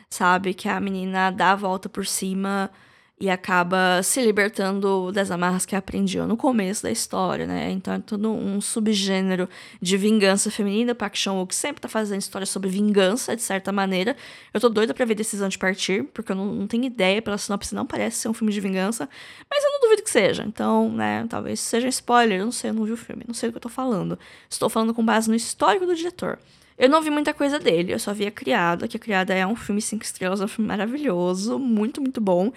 Sabe? 0.09 0.55
Que 0.55 0.71
a 0.71 0.81
menina 0.81 1.31
dá 1.31 1.53
a 1.53 1.55
volta 1.55 1.91
por 1.91 2.07
cima 2.07 2.71
e 3.21 3.29
acaba 3.29 4.01
se 4.03 4.23
libertando 4.23 5.11
das 5.11 5.31
amarras 5.31 5.67
que 5.67 5.75
aprendiam 5.75 6.27
no 6.27 6.37
começo 6.37 6.85
da 6.85 6.91
história, 6.91 7.47
né? 7.47 7.71
Então 7.71 7.95
é 7.95 7.99
todo 7.99 8.33
um 8.33 8.61
subgênero 8.61 9.49
de 9.83 9.97
vingança 9.97 10.51
feminina. 10.53 10.95
Park 10.95 11.17
Chan-wook 11.17 11.53
sempre 11.53 11.81
tá 11.81 11.89
fazendo 11.89 12.21
história 12.21 12.47
sobre 12.47 12.71
vingança, 12.71 13.35
de 13.35 13.43
certa 13.43 13.73
maneira. 13.73 14.17
Eu 14.55 14.61
tô 14.61 14.69
doida 14.69 14.95
pra 14.95 15.05
ver 15.05 15.17
Decisão 15.17 15.49
de 15.49 15.59
Partir, 15.59 16.05
porque 16.15 16.31
eu 16.31 16.37
não, 16.37 16.47
não 16.47 16.67
tenho 16.69 16.85
ideia, 16.85 17.21
pela 17.21 17.37
sinopse 17.37 17.75
não 17.75 17.85
parece 17.85 18.19
ser 18.19 18.29
um 18.29 18.35
filme 18.35 18.53
de 18.53 18.61
vingança, 18.61 19.09
mas 19.51 19.65
eu 19.65 19.71
não 19.73 19.81
duvido 19.81 20.03
que 20.03 20.11
seja. 20.11 20.45
Então, 20.47 20.89
né, 20.93 21.27
talvez 21.29 21.59
seja 21.59 21.89
spoiler, 21.89 22.39
eu 22.39 22.45
não 22.45 22.53
sei, 22.53 22.71
eu 22.71 22.75
não 22.75 22.85
vi 22.85 22.93
o 22.93 22.97
filme, 22.97 23.25
não 23.27 23.35
sei 23.35 23.49
do 23.49 23.53
que 23.53 23.57
eu 23.59 23.63
tô 23.63 23.69
falando. 23.69 24.17
Estou 24.49 24.69
falando 24.69 24.95
com 24.95 25.05
base 25.05 25.29
no 25.29 25.35
histórico 25.35 25.87
do 25.87 25.95
diretor. 25.95 26.39
Eu 26.79 26.89
não 26.89 27.03
vi 27.03 27.11
muita 27.11 27.35
coisa 27.35 27.59
dele, 27.59 27.93
eu 27.93 27.99
só 27.99 28.15
vi 28.15 28.29
A 28.29 28.31
Criada, 28.31 28.87
que 28.87 28.97
A 28.97 29.01
Criada 29.01 29.35
é 29.35 29.45
um 29.45 29.57
filme 29.57 29.83
cinco 29.83 30.05
estrelas, 30.05 30.41
é 30.41 30.45
um 30.45 30.49
filme 30.49 30.69
maravilhoso, 30.69 31.59
muito, 31.59 32.01
muito 32.01 32.21
bom. 32.21 32.53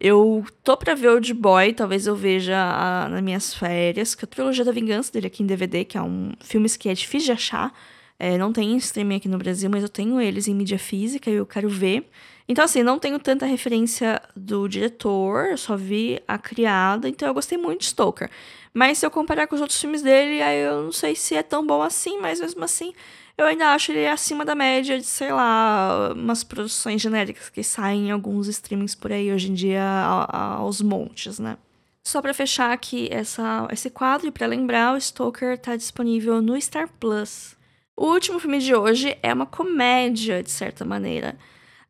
Eu 0.00 0.46
tô 0.64 0.78
pra 0.78 0.94
ver 0.94 1.08
Old 1.08 1.34
Boy, 1.34 1.74
talvez 1.74 2.06
eu 2.06 2.16
veja 2.16 2.56
a, 2.56 3.08
nas 3.10 3.22
minhas 3.22 3.52
férias, 3.52 4.14
que 4.14 4.24
é 4.24 4.26
a 4.26 4.28
trilogia 4.28 4.64
da 4.64 4.72
vingança 4.72 5.12
dele 5.12 5.26
aqui 5.26 5.42
em 5.42 5.46
DVD, 5.46 5.84
que 5.84 5.98
é 5.98 6.02
um 6.02 6.32
filme 6.40 6.66
que 6.70 6.88
é 6.88 6.94
difícil 6.94 7.26
de 7.26 7.32
achar. 7.32 7.70
É, 8.18 8.38
não 8.38 8.50
tem 8.50 8.74
streaming 8.78 9.16
aqui 9.16 9.28
no 9.28 9.36
Brasil, 9.36 9.68
mas 9.68 9.82
eu 9.82 9.88
tenho 9.90 10.18
eles 10.18 10.48
em 10.48 10.54
mídia 10.54 10.78
física 10.78 11.30
e 11.30 11.34
eu 11.34 11.44
quero 11.44 11.68
ver. 11.68 12.08
Então, 12.50 12.64
assim, 12.64 12.82
não 12.82 12.98
tenho 12.98 13.16
tanta 13.20 13.46
referência 13.46 14.20
do 14.34 14.66
diretor, 14.66 15.56
só 15.56 15.76
vi 15.76 16.20
a 16.26 16.36
criada, 16.36 17.08
então 17.08 17.28
eu 17.28 17.32
gostei 17.32 17.56
muito 17.56 17.82
de 17.82 17.86
Stoker. 17.86 18.28
Mas 18.74 18.98
se 18.98 19.06
eu 19.06 19.10
comparar 19.10 19.46
com 19.46 19.54
os 19.54 19.60
outros 19.60 19.80
filmes 19.80 20.02
dele, 20.02 20.42
aí 20.42 20.58
eu 20.58 20.82
não 20.82 20.90
sei 20.90 21.14
se 21.14 21.36
é 21.36 21.44
tão 21.44 21.64
bom 21.64 21.80
assim, 21.80 22.18
mas 22.20 22.40
mesmo 22.40 22.64
assim, 22.64 22.92
eu 23.38 23.46
ainda 23.46 23.68
acho 23.68 23.92
ele 23.92 24.04
acima 24.04 24.44
da 24.44 24.56
média 24.56 24.98
de, 24.98 25.06
sei 25.06 25.32
lá, 25.32 26.12
umas 26.12 26.42
produções 26.42 27.00
genéricas 27.00 27.48
que 27.50 27.62
saem 27.62 28.08
em 28.08 28.10
alguns 28.10 28.48
streamings 28.48 28.96
por 28.96 29.12
aí 29.12 29.32
hoje 29.32 29.48
em 29.48 29.54
dia 29.54 29.84
aos 30.28 30.82
montes, 30.82 31.38
né? 31.38 31.56
Só 32.02 32.20
para 32.20 32.34
fechar 32.34 32.72
aqui 32.72 33.06
essa, 33.12 33.68
esse 33.70 33.90
quadro 33.90 34.26
e 34.26 34.32
para 34.32 34.48
lembrar, 34.48 34.96
o 34.96 35.00
Stoker 35.00 35.52
está 35.52 35.76
disponível 35.76 36.42
no 36.42 36.60
Star 36.60 36.88
Plus. 36.98 37.54
O 37.96 38.06
último 38.06 38.40
filme 38.40 38.58
de 38.58 38.74
hoje 38.74 39.16
é 39.22 39.32
uma 39.32 39.46
comédia, 39.46 40.42
de 40.42 40.50
certa 40.50 40.84
maneira. 40.84 41.38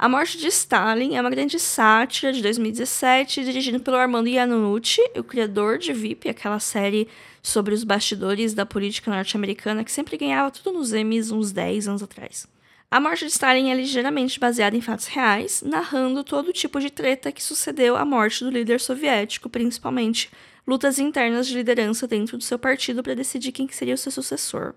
A 0.03 0.09
Morte 0.09 0.39
de 0.39 0.47
Stalin 0.47 1.15
é 1.15 1.21
uma 1.21 1.29
grande 1.29 1.59
sátira 1.59 2.33
de 2.33 2.41
2017, 2.41 3.45
dirigida 3.45 3.79
pelo 3.79 3.99
Armando 3.99 4.31
Iannucci, 4.31 5.03
o 5.15 5.23
criador 5.23 5.77
de 5.77 5.93
VIP, 5.93 6.27
aquela 6.31 6.59
série 6.59 7.07
sobre 7.43 7.75
os 7.75 7.85
bastidores 7.85 8.55
da 8.55 8.65
política 8.65 9.11
norte-americana 9.11 9.85
que 9.85 9.93
sempre 9.93 10.17
ganhava 10.17 10.51
tudo 10.51 10.73
nos 10.73 10.95
Emmys 10.95 11.31
uns 11.31 11.53
10 11.53 11.87
anos 11.87 12.03
atrás. 12.03 12.49
A 12.91 12.99
Morte 12.99 13.27
de 13.27 13.31
Stalin 13.31 13.71
é 13.71 13.75
ligeiramente 13.75 14.41
baseada 14.41 14.75
em 14.75 14.81
fatos 14.81 15.07
reais, 15.07 15.61
narrando 15.61 16.25
todo 16.25 16.51
tipo 16.51 16.81
de 16.81 16.89
treta 16.89 17.31
que 17.31 17.43
sucedeu 17.43 17.95
à 17.95 18.03
morte 18.03 18.43
do 18.43 18.51
líder 18.51 18.81
soviético, 18.81 19.51
principalmente 19.51 20.31
lutas 20.67 20.99
internas 20.99 21.47
de 21.47 21.55
liderança 21.55 22.09
dentro 22.09 22.39
do 22.39 22.43
seu 22.43 22.59
partido 22.59 23.03
para 23.03 23.15
decidir 23.15 23.53
quem 23.53 23.69
seria 23.69 23.97
o 23.97 23.99
seu 23.99 24.11
sucessor. 24.11 24.73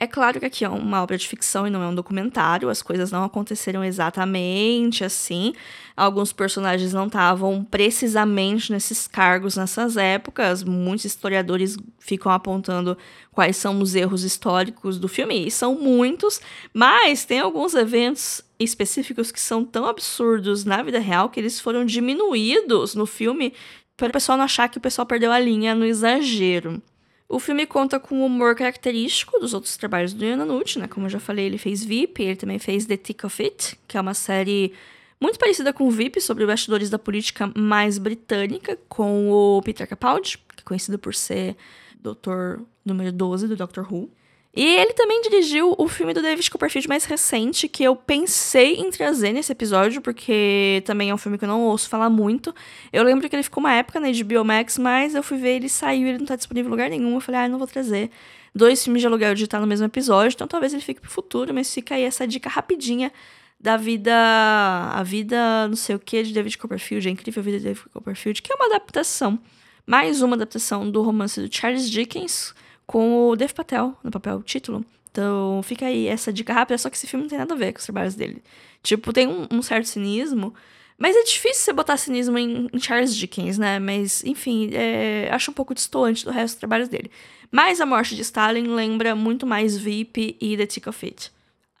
É 0.00 0.06
claro 0.06 0.38
que 0.38 0.46
aqui 0.46 0.64
é 0.64 0.68
uma 0.68 1.02
obra 1.02 1.18
de 1.18 1.26
ficção 1.26 1.66
e 1.66 1.70
não 1.70 1.82
é 1.82 1.88
um 1.88 1.94
documentário, 1.94 2.68
as 2.68 2.80
coisas 2.80 3.10
não 3.10 3.24
aconteceram 3.24 3.82
exatamente 3.82 5.02
assim. 5.02 5.52
Alguns 5.96 6.32
personagens 6.32 6.92
não 6.92 7.08
estavam 7.08 7.64
precisamente 7.64 8.70
nesses 8.70 9.08
cargos 9.08 9.56
nessas 9.56 9.96
épocas. 9.96 10.62
Muitos 10.62 11.04
historiadores 11.04 11.76
ficam 11.98 12.30
apontando 12.30 12.96
quais 13.32 13.56
são 13.56 13.80
os 13.82 13.96
erros 13.96 14.22
históricos 14.22 15.00
do 15.00 15.08
filme, 15.08 15.48
e 15.48 15.50
são 15.50 15.74
muitos, 15.74 16.40
mas 16.72 17.24
tem 17.24 17.40
alguns 17.40 17.74
eventos 17.74 18.40
específicos 18.56 19.32
que 19.32 19.40
são 19.40 19.64
tão 19.64 19.84
absurdos 19.84 20.64
na 20.64 20.80
vida 20.80 21.00
real 21.00 21.28
que 21.28 21.40
eles 21.40 21.58
foram 21.58 21.84
diminuídos 21.84 22.94
no 22.94 23.04
filme 23.04 23.52
para 23.96 24.10
o 24.10 24.12
pessoal 24.12 24.38
não 24.38 24.44
achar 24.44 24.68
que 24.68 24.78
o 24.78 24.80
pessoal 24.80 25.06
perdeu 25.06 25.32
a 25.32 25.40
linha 25.40 25.74
no 25.74 25.84
exagero. 25.84 26.80
O 27.28 27.38
filme 27.38 27.66
conta 27.66 28.00
com 28.00 28.22
o 28.22 28.26
humor 28.26 28.54
característico 28.54 29.38
dos 29.38 29.52
outros 29.52 29.76
trabalhos 29.76 30.14
do 30.14 30.24
Ian 30.24 30.46
né? 30.46 30.88
Como 30.88 31.04
eu 31.06 31.10
já 31.10 31.20
falei, 31.20 31.44
ele 31.44 31.58
fez 31.58 31.84
VIP, 31.84 32.22
ele 32.22 32.36
também 32.36 32.58
fez 32.58 32.86
The 32.86 32.96
Thick 32.96 33.26
of 33.26 33.42
It, 33.42 33.78
que 33.86 33.98
é 33.98 34.00
uma 34.00 34.14
série 34.14 34.72
muito 35.20 35.38
parecida 35.38 35.70
com 35.70 35.86
o 35.86 35.90
VIP, 35.90 36.22
sobre 36.22 36.46
bastidores 36.46 36.88
da 36.88 36.98
política 36.98 37.52
mais 37.54 37.98
britânica, 37.98 38.78
com 38.88 39.30
o 39.30 39.60
Peter 39.62 39.86
Capaldi, 39.86 40.38
que 40.38 40.60
é 40.60 40.64
conhecido 40.64 40.98
por 40.98 41.14
ser 41.14 41.54
doutor 42.00 42.62
número 42.82 43.12
12 43.12 43.46
do 43.46 43.56
Doctor 43.56 43.86
Who. 43.92 44.10
E 44.58 44.74
ele 44.74 44.92
também 44.92 45.22
dirigiu 45.22 45.72
o 45.78 45.86
filme 45.86 46.12
do 46.12 46.20
David 46.20 46.50
Copperfield 46.50 46.88
mais 46.88 47.04
recente, 47.04 47.68
que 47.68 47.84
eu 47.84 47.94
pensei 47.94 48.74
em 48.74 48.90
trazer 48.90 49.32
nesse 49.32 49.52
episódio, 49.52 50.02
porque 50.02 50.82
também 50.84 51.10
é 51.10 51.14
um 51.14 51.16
filme 51.16 51.38
que 51.38 51.44
eu 51.44 51.48
não 51.48 51.62
ouço 51.62 51.88
falar 51.88 52.10
muito. 52.10 52.52
Eu 52.92 53.04
lembro 53.04 53.28
que 53.28 53.36
ele 53.36 53.44
ficou 53.44 53.60
uma 53.60 53.72
época 53.72 54.00
na 54.00 54.08
HBO 54.10 54.44
Max, 54.44 54.76
mas 54.76 55.14
eu 55.14 55.22
fui 55.22 55.38
ver, 55.38 55.58
ele 55.58 55.68
saiu, 55.68 56.08
ele 56.08 56.18
não 56.18 56.26
tá 56.26 56.34
disponível 56.34 56.68
em 56.68 56.72
lugar 56.72 56.90
nenhum. 56.90 57.14
Eu 57.14 57.20
falei, 57.20 57.42
ah, 57.42 57.48
não 57.48 57.56
vou 57.56 57.68
trazer. 57.68 58.10
Dois 58.52 58.82
filmes 58.82 59.00
de 59.00 59.06
aluguel 59.06 59.32
estar 59.34 59.60
no 59.60 59.66
mesmo 59.68 59.86
episódio, 59.86 60.34
então 60.34 60.48
talvez 60.48 60.72
ele 60.72 60.82
fique 60.82 61.00
pro 61.00 61.08
futuro, 61.08 61.54
mas 61.54 61.72
fica 61.72 61.94
aí 61.94 62.02
essa 62.02 62.26
dica 62.26 62.48
rapidinha 62.48 63.12
da 63.60 63.76
vida. 63.76 64.12
A 64.12 65.04
vida, 65.04 65.68
não 65.68 65.76
sei 65.76 65.94
o 65.94 66.00
que, 66.00 66.24
de 66.24 66.32
David 66.32 66.58
Copperfield, 66.58 67.06
a 67.06 67.12
incrível 67.12 67.44
vida 67.44 67.58
de 67.58 67.64
David 67.64 67.84
Copperfield, 67.92 68.42
que 68.42 68.52
é 68.52 68.56
uma 68.56 68.66
adaptação, 68.66 69.38
mais 69.86 70.20
uma 70.20 70.34
adaptação 70.34 70.90
do 70.90 71.00
romance 71.00 71.40
do 71.40 71.48
Charles 71.48 71.88
Dickens 71.88 72.52
com 72.88 73.28
o 73.28 73.36
Dev 73.36 73.52
Patel 73.52 73.94
no 74.02 74.10
papel 74.10 74.42
título. 74.42 74.82
Então 75.12 75.60
fica 75.62 75.86
aí 75.86 76.08
essa 76.08 76.32
dica 76.32 76.54
rápida, 76.54 76.78
só 76.78 76.88
que 76.88 76.96
esse 76.96 77.06
filme 77.06 77.24
não 77.24 77.28
tem 77.28 77.38
nada 77.38 77.52
a 77.54 77.56
ver 77.56 77.72
com 77.72 77.78
os 77.78 77.84
trabalhos 77.84 78.14
dele. 78.14 78.42
Tipo, 78.82 79.12
tem 79.12 79.28
um, 79.28 79.46
um 79.50 79.60
certo 79.60 79.86
cinismo, 79.86 80.54
mas 80.96 81.14
é 81.14 81.22
difícil 81.22 81.64
você 81.64 81.72
botar 81.74 81.98
cinismo 81.98 82.38
em, 82.38 82.66
em 82.72 82.80
Charles 82.80 83.14
Dickens, 83.14 83.58
né? 83.58 83.78
Mas, 83.78 84.24
enfim, 84.24 84.70
é, 84.72 85.28
acho 85.30 85.50
um 85.50 85.54
pouco 85.54 85.74
distante 85.74 86.24
do 86.24 86.30
resto 86.30 86.54
dos 86.54 86.60
trabalhos 86.60 86.88
dele. 86.88 87.10
Mas 87.50 87.78
A 87.78 87.86
Morte 87.86 88.16
de 88.16 88.22
Stalin 88.22 88.68
lembra 88.68 89.14
muito 89.14 89.46
mais 89.46 89.76
VIP 89.76 90.38
e 90.40 90.56
The 90.56 90.66
Tick 90.66 90.86
of 90.86 91.04
It. 91.04 91.30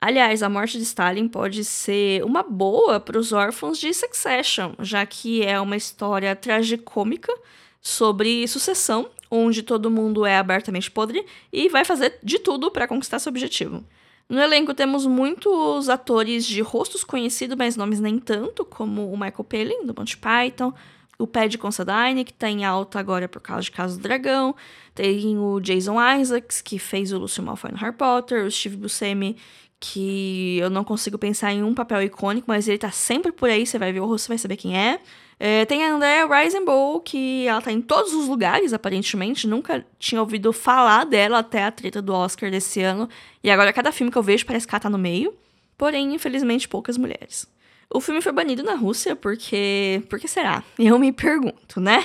Aliás, 0.00 0.42
A 0.42 0.50
Morte 0.50 0.76
de 0.76 0.84
Stalin 0.84 1.26
pode 1.26 1.64
ser 1.64 2.22
uma 2.22 2.42
boa 2.42 3.00
para 3.00 3.18
os 3.18 3.32
órfãos 3.32 3.78
de 3.78 3.94
Succession, 3.94 4.74
já 4.80 5.06
que 5.06 5.42
é 5.42 5.58
uma 5.58 5.76
história 5.76 6.36
tragicômica 6.36 7.32
sobre 7.80 8.46
sucessão 8.48 9.10
onde 9.30 9.62
todo 9.62 9.90
mundo 9.90 10.24
é 10.24 10.38
abertamente 10.38 10.90
podre 10.90 11.24
e 11.52 11.68
vai 11.68 11.84
fazer 11.84 12.18
de 12.22 12.38
tudo 12.38 12.70
para 12.70 12.88
conquistar 12.88 13.18
seu 13.18 13.30
objetivo. 13.30 13.84
No 14.28 14.40
elenco 14.40 14.74
temos 14.74 15.06
muitos 15.06 15.88
atores 15.88 16.44
de 16.44 16.60
rostos 16.60 17.02
conhecidos, 17.02 17.56
mas 17.56 17.76
nomes 17.76 17.98
nem 17.98 18.18
tanto, 18.18 18.64
como 18.64 19.10
o 19.10 19.16
Michael 19.16 19.44
Palin, 19.44 19.86
do 19.86 19.94
Monty 19.96 20.18
Python, 20.18 20.72
o 21.18 21.26
Paddy 21.26 21.56
Considine, 21.58 22.24
que 22.24 22.32
tá 22.32 22.48
em 22.48 22.64
alta 22.64 23.00
agora 23.00 23.26
por 23.26 23.40
causa 23.40 23.62
de 23.62 23.70
Casa 23.70 23.96
do 23.96 24.02
Dragão, 24.02 24.54
tem 24.94 25.38
o 25.38 25.58
Jason 25.60 25.96
Isaacs, 26.00 26.60
que 26.60 26.78
fez 26.78 27.12
o 27.12 27.18
Lucio 27.18 27.42
Malfoy 27.42 27.72
no 27.72 27.78
Harry 27.78 27.96
Potter, 27.96 28.44
o 28.44 28.50
Steve 28.50 28.76
Buscemi, 28.76 29.36
que 29.80 30.58
eu 30.58 30.68
não 30.68 30.84
consigo 30.84 31.16
pensar 31.16 31.52
em 31.52 31.62
um 31.62 31.74
papel 31.74 32.02
icônico, 32.02 32.46
mas 32.48 32.68
ele 32.68 32.78
tá 32.78 32.90
sempre 32.90 33.32
por 33.32 33.48
aí, 33.48 33.64
você 33.64 33.78
vai 33.78 33.92
ver 33.92 34.00
o 34.00 34.06
rosto, 34.06 34.24
você 34.24 34.28
vai 34.28 34.38
saber 34.38 34.56
quem 34.56 34.78
é. 34.78 35.00
É, 35.40 35.64
tem 35.66 35.84
a 35.84 35.94
Andrea 35.94 36.26
Riseborough, 36.26 37.00
que 37.00 37.46
ela 37.46 37.60
tá 37.60 37.70
em 37.70 37.80
todos 37.80 38.12
os 38.12 38.26
lugares, 38.26 38.72
aparentemente. 38.72 39.46
Nunca 39.46 39.86
tinha 39.98 40.20
ouvido 40.20 40.52
falar 40.52 41.04
dela 41.04 41.38
até 41.38 41.62
a 41.64 41.70
treta 41.70 42.02
do 42.02 42.12
Oscar 42.12 42.50
desse 42.50 42.82
ano. 42.82 43.08
E 43.42 43.50
agora, 43.50 43.72
cada 43.72 43.92
filme 43.92 44.10
que 44.10 44.18
eu 44.18 44.22
vejo 44.22 44.44
parece 44.44 44.66
que 44.66 44.74
ela 44.74 44.80
tá 44.80 44.90
no 44.90 44.98
meio. 44.98 45.32
Porém, 45.76 46.12
infelizmente, 46.14 46.68
poucas 46.68 46.98
mulheres. 46.98 47.46
O 47.88 48.00
filme 48.00 48.20
foi 48.20 48.32
banido 48.32 48.62
na 48.64 48.74
Rússia 48.74 49.14
porque. 49.14 50.02
Por 50.10 50.18
que 50.18 50.26
será? 50.26 50.64
Eu 50.78 50.98
me 50.98 51.12
pergunto, 51.12 51.80
né? 51.80 52.04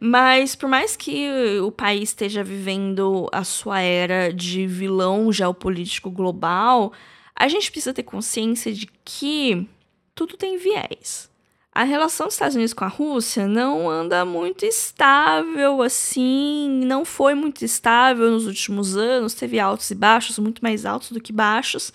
Mas 0.00 0.56
por 0.56 0.68
mais 0.68 0.96
que 0.96 1.28
o 1.60 1.70
país 1.70 2.08
esteja 2.08 2.42
vivendo 2.42 3.28
a 3.30 3.44
sua 3.44 3.80
era 3.80 4.32
de 4.32 4.66
vilão 4.66 5.30
geopolítico 5.30 6.10
global, 6.10 6.92
a 7.36 7.46
gente 7.46 7.70
precisa 7.70 7.94
ter 7.94 8.02
consciência 8.02 8.72
de 8.72 8.88
que 9.04 9.68
tudo 10.12 10.36
tem 10.36 10.56
viés 10.56 11.31
a 11.74 11.84
relação 11.84 12.26
dos 12.26 12.34
Estados 12.34 12.54
Unidos 12.54 12.74
com 12.74 12.84
a 12.84 12.88
Rússia 12.88 13.48
não 13.48 13.88
anda 13.88 14.26
muito 14.26 14.66
estável 14.66 15.80
assim, 15.80 16.68
não 16.84 17.02
foi 17.02 17.34
muito 17.34 17.64
estável 17.64 18.30
nos 18.30 18.46
últimos 18.46 18.94
anos, 18.94 19.32
teve 19.32 19.58
altos 19.58 19.90
e 19.90 19.94
baixos, 19.94 20.38
muito 20.38 20.62
mais 20.62 20.84
altos 20.84 21.12
do 21.12 21.20
que 21.20 21.32
baixos, 21.32 21.90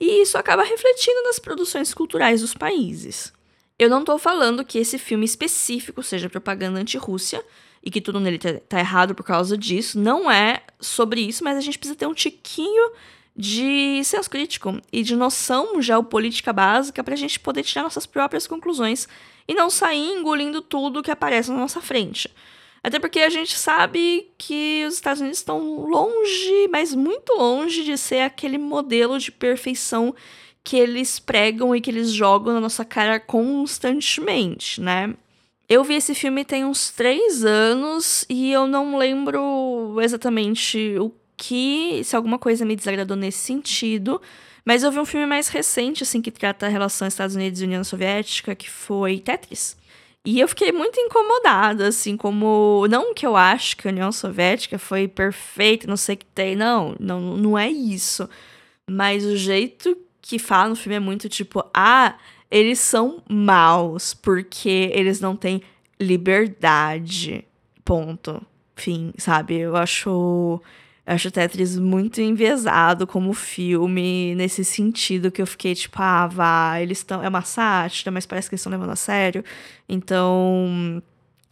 e 0.00 0.22
isso 0.22 0.36
acaba 0.36 0.64
refletindo 0.64 1.22
nas 1.22 1.38
produções 1.38 1.94
culturais 1.94 2.40
dos 2.40 2.52
países. 2.52 3.32
Eu 3.78 3.88
não 3.88 4.00
estou 4.00 4.18
falando 4.18 4.64
que 4.64 4.78
esse 4.78 4.98
filme 4.98 5.24
específico 5.24 6.02
seja 6.02 6.28
propaganda 6.28 6.80
anti-Rússia 6.80 7.44
e 7.80 7.90
que 7.92 8.00
tudo 8.00 8.18
nele 8.18 8.38
tá, 8.38 8.54
tá 8.68 8.80
errado 8.80 9.14
por 9.14 9.24
causa 9.24 9.56
disso, 9.56 10.00
não 10.00 10.28
é 10.28 10.62
sobre 10.80 11.20
isso, 11.20 11.44
mas 11.44 11.56
a 11.56 11.60
gente 11.60 11.78
precisa 11.78 11.98
ter 11.98 12.06
um 12.06 12.14
tiquinho 12.14 12.90
de 13.36 14.02
senso 14.04 14.28
crítico 14.28 14.80
e 14.92 15.02
de 15.02 15.16
noção 15.16 15.80
geopolítica 15.80 16.52
básica 16.52 17.02
para 17.02 17.14
a 17.14 17.16
gente 17.16 17.40
poder 17.40 17.62
tirar 17.62 17.82
nossas 17.82 18.06
próprias 18.06 18.46
conclusões 18.46 19.08
e 19.48 19.54
não 19.54 19.70
sair 19.70 20.12
engolindo 20.12 20.60
tudo 20.60 21.02
que 21.02 21.10
aparece 21.10 21.50
na 21.50 21.58
nossa 21.58 21.80
frente. 21.80 22.30
Até 22.82 22.98
porque 22.98 23.20
a 23.20 23.30
gente 23.30 23.56
sabe 23.56 24.28
que 24.36 24.84
os 24.86 24.94
Estados 24.94 25.20
Unidos 25.20 25.38
estão 25.38 25.86
longe, 25.86 26.68
mas 26.70 26.94
muito 26.94 27.32
longe 27.34 27.84
de 27.84 27.96
ser 27.96 28.22
aquele 28.22 28.58
modelo 28.58 29.18
de 29.18 29.30
perfeição 29.30 30.14
que 30.64 30.76
eles 30.76 31.18
pregam 31.18 31.74
e 31.74 31.80
que 31.80 31.90
eles 31.90 32.10
jogam 32.10 32.54
na 32.54 32.60
nossa 32.60 32.84
cara 32.84 33.18
constantemente, 33.20 34.80
né? 34.80 35.14
Eu 35.68 35.82
vi 35.84 35.94
esse 35.94 36.14
filme 36.14 36.44
tem 36.44 36.64
uns 36.64 36.90
três 36.90 37.44
anos 37.44 38.26
e 38.28 38.52
eu 38.52 38.66
não 38.66 38.98
lembro 38.98 39.96
exatamente 40.00 40.96
o 40.98 41.08
que, 41.36 42.02
se 42.04 42.14
alguma 42.14 42.38
coisa 42.38 42.64
me 42.64 42.76
desagradou 42.76 43.16
nesse 43.16 43.38
sentido, 43.38 44.20
mas 44.64 44.82
eu 44.82 44.92
vi 44.92 44.98
um 44.98 45.04
filme 45.04 45.26
mais 45.26 45.48
recente, 45.48 46.02
assim, 46.02 46.22
que 46.22 46.30
trata 46.30 46.66
a 46.66 46.68
relação 46.68 47.08
Estados 47.08 47.34
Unidos 47.34 47.60
e 47.60 47.64
União 47.64 47.82
Soviética, 47.82 48.54
que 48.54 48.70
foi 48.70 49.18
Tetris. 49.18 49.76
E 50.24 50.38
eu 50.38 50.46
fiquei 50.46 50.70
muito 50.70 51.00
incomodada, 51.00 51.88
assim, 51.88 52.16
como. 52.16 52.86
Não 52.88 53.12
que 53.12 53.26
eu 53.26 53.36
acho 53.36 53.76
que 53.76 53.88
a 53.88 53.90
União 53.90 54.12
Soviética 54.12 54.78
foi 54.78 55.08
perfeita, 55.08 55.88
não 55.88 55.96
sei 55.96 56.14
o 56.14 56.18
que 56.18 56.26
tem, 56.26 56.54
não, 56.54 56.94
não, 57.00 57.36
não 57.36 57.58
é 57.58 57.68
isso. 57.68 58.28
Mas 58.88 59.24
o 59.24 59.36
jeito 59.36 59.96
que 60.20 60.38
fala 60.38 60.68
no 60.68 60.76
filme 60.76 60.96
é 60.96 61.00
muito 61.00 61.28
tipo, 61.28 61.64
ah, 61.74 62.16
eles 62.48 62.78
são 62.78 63.22
maus, 63.28 64.14
porque 64.14 64.90
eles 64.94 65.20
não 65.20 65.34
têm 65.34 65.60
liberdade. 66.00 67.44
Ponto. 67.84 68.40
Fim, 68.76 69.12
sabe? 69.18 69.58
Eu 69.58 69.76
acho 69.76 70.60
Eu 71.06 71.14
acho 71.14 71.30
Tetris 71.30 71.76
muito 71.78 72.20
enviesado 72.20 73.06
como 73.06 73.32
filme, 73.32 74.34
nesse 74.36 74.64
sentido 74.64 75.32
que 75.32 75.42
eu 75.42 75.46
fiquei 75.46 75.74
tipo, 75.74 75.96
ah, 76.00 76.26
vá, 76.28 76.80
eles 76.80 76.98
estão. 76.98 77.22
É 77.22 77.28
uma 77.28 77.42
sátira, 77.42 78.10
mas 78.10 78.24
parece 78.24 78.48
que 78.48 78.54
eles 78.54 78.60
estão 78.60 78.70
levando 78.70 78.90
a 78.92 78.96
sério. 78.96 79.44
Então. 79.88 81.02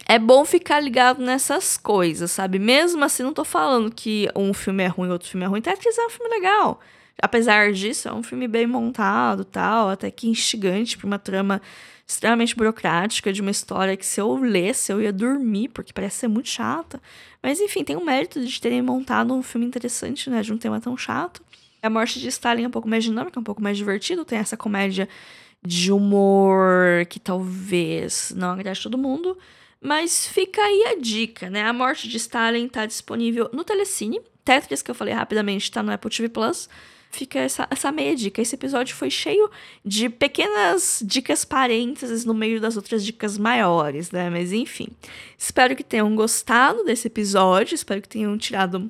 É 0.07 0.17
bom 0.19 0.43
ficar 0.43 0.79
ligado 0.79 1.21
nessas 1.23 1.77
coisas, 1.77 2.31
sabe? 2.31 2.59
Mesmo 2.59 3.03
assim, 3.03 3.23
não 3.23 3.33
tô 3.33 3.45
falando 3.45 3.91
que 3.91 4.27
um 4.35 4.53
filme 4.53 4.83
é 4.83 4.87
ruim, 4.87 5.09
outro 5.09 5.29
filme 5.29 5.45
é 5.45 5.47
ruim. 5.47 5.61
Tetris 5.61 5.97
é 5.97 6.05
um 6.05 6.09
filme 6.09 6.29
legal. 6.29 6.79
Apesar 7.21 7.71
disso, 7.71 8.09
é 8.09 8.13
um 8.13 8.23
filme 8.23 8.47
bem 8.47 8.65
montado 8.65 9.45
tal, 9.45 9.89
até 9.89 10.09
que 10.09 10.27
instigante 10.27 10.97
pra 10.97 11.05
uma 11.07 11.19
trama 11.19 11.61
extremamente 12.11 12.55
burocrática 12.55 13.31
de 13.31 13.41
uma 13.41 13.51
história 13.51 13.95
que 13.95 14.05
se 14.05 14.19
eu 14.19 14.35
lesse 14.35 14.91
eu 14.91 15.01
ia 15.01 15.13
dormir, 15.13 15.69
porque 15.69 15.93
parece 15.93 16.17
ser 16.17 16.27
muito 16.27 16.49
chata. 16.49 17.01
Mas 17.41 17.59
enfim, 17.59 17.83
tem 17.83 17.95
o 17.95 18.05
mérito 18.05 18.45
de 18.45 18.61
terem 18.61 18.81
montado 18.81 19.33
um 19.33 19.41
filme 19.41 19.65
interessante, 19.65 20.29
né, 20.29 20.41
de 20.41 20.53
um 20.53 20.57
tema 20.57 20.79
tão 20.79 20.95
chato. 20.97 21.41
A 21.81 21.89
morte 21.89 22.19
de 22.19 22.27
Stalin 22.27 22.63
é 22.63 22.67
um 22.67 22.71
pouco 22.71 22.87
mais 22.87 23.03
dinâmica, 23.03 23.39
um 23.39 23.43
pouco 23.43 23.61
mais 23.61 23.77
divertido, 23.77 24.23
tem 24.23 24.37
essa 24.37 24.55
comédia 24.55 25.09
de 25.65 25.91
humor 25.91 27.05
que 27.07 27.19
talvez 27.19 28.33
não 28.35 28.51
agrade 28.51 28.81
todo 28.81 28.97
mundo, 28.97 29.37
mas 29.79 30.27
fica 30.27 30.61
aí 30.61 30.93
a 30.93 30.99
dica, 30.99 31.49
né? 31.49 31.63
A 31.63 31.73
morte 31.73 32.07
de 32.07 32.17
Stalin 32.17 32.67
tá 32.67 32.85
disponível 32.85 33.49
no 33.51 33.63
Telecine. 33.63 34.21
Tetris, 34.43 34.81
que 34.81 34.91
eu 34.91 34.95
falei 34.95 35.13
rapidamente, 35.13 35.71
tá 35.71 35.81
no 35.81 35.91
Apple 35.91 36.09
TV 36.09 36.29
Plus 36.29 36.67
fica 37.11 37.39
essa, 37.39 37.67
essa 37.69 37.91
meia 37.91 38.15
dica. 38.15 38.41
Esse 38.41 38.55
episódio 38.55 38.95
foi 38.95 39.09
cheio 39.09 39.49
de 39.85 40.09
pequenas 40.09 41.03
dicas 41.05 41.45
parênteses 41.45 42.25
no 42.25 42.33
meio 42.33 42.59
das 42.59 42.75
outras 42.75 43.03
dicas 43.03 43.37
maiores, 43.37 44.11
né? 44.11 44.29
Mas 44.29 44.51
enfim. 44.53 44.87
Espero 45.37 45.75
que 45.75 45.83
tenham 45.83 46.15
gostado 46.15 46.83
desse 46.83 47.07
episódio, 47.07 47.75
espero 47.75 48.01
que 48.01 48.09
tenham 48.09 48.37
tirado 48.37 48.89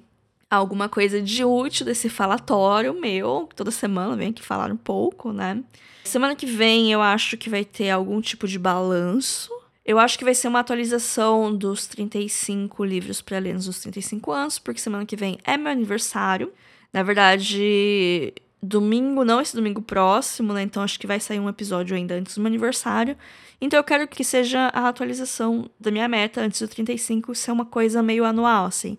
alguma 0.49 0.89
coisa 0.89 1.21
de 1.21 1.43
útil 1.45 1.85
desse 1.85 2.09
falatório 2.09 2.93
meu. 2.93 3.49
Toda 3.55 3.71
semana 3.71 4.15
vem 4.15 4.29
aqui 4.29 4.43
falar 4.43 4.71
um 4.71 4.77
pouco, 4.77 5.31
né? 5.31 5.63
Semana 6.03 6.35
que 6.35 6.45
vem 6.45 6.91
eu 6.91 7.01
acho 7.01 7.37
que 7.37 7.49
vai 7.49 7.63
ter 7.63 7.89
algum 7.89 8.19
tipo 8.19 8.47
de 8.47 8.59
balanço. 8.59 9.49
Eu 9.83 9.97
acho 9.97 10.17
que 10.17 10.23
vai 10.23 10.35
ser 10.35 10.47
uma 10.47 10.59
atualização 10.59 11.55
dos 11.55 11.87
35 11.87 12.83
livros 12.83 13.21
para 13.21 13.39
ler 13.39 13.53
nos 13.53 13.79
35 13.79 14.31
anos, 14.31 14.59
porque 14.59 14.79
semana 14.79 15.05
que 15.05 15.15
vem 15.15 15.39
é 15.43 15.57
meu 15.57 15.71
aniversário. 15.71 16.51
Na 16.93 17.03
verdade, 17.03 18.33
domingo, 18.61 19.23
não 19.23 19.41
esse 19.41 19.55
domingo 19.55 19.81
próximo, 19.81 20.53
né? 20.53 20.61
Então 20.61 20.83
acho 20.83 20.99
que 20.99 21.07
vai 21.07 21.19
sair 21.19 21.39
um 21.39 21.49
episódio 21.49 21.95
ainda 21.95 22.15
antes 22.15 22.35
do 22.35 22.41
meu 22.41 22.47
aniversário. 22.47 23.17
Então 23.59 23.79
eu 23.79 23.83
quero 23.83 24.07
que 24.07 24.23
seja 24.23 24.67
a 24.73 24.87
atualização 24.87 25.69
da 25.79 25.91
minha 25.91 26.07
meta 26.07 26.41
antes 26.41 26.61
do 26.61 26.67
35 26.67 27.33
ser 27.33 27.51
uma 27.51 27.65
coisa 27.65 28.03
meio 28.03 28.25
anual, 28.25 28.65
assim. 28.65 28.97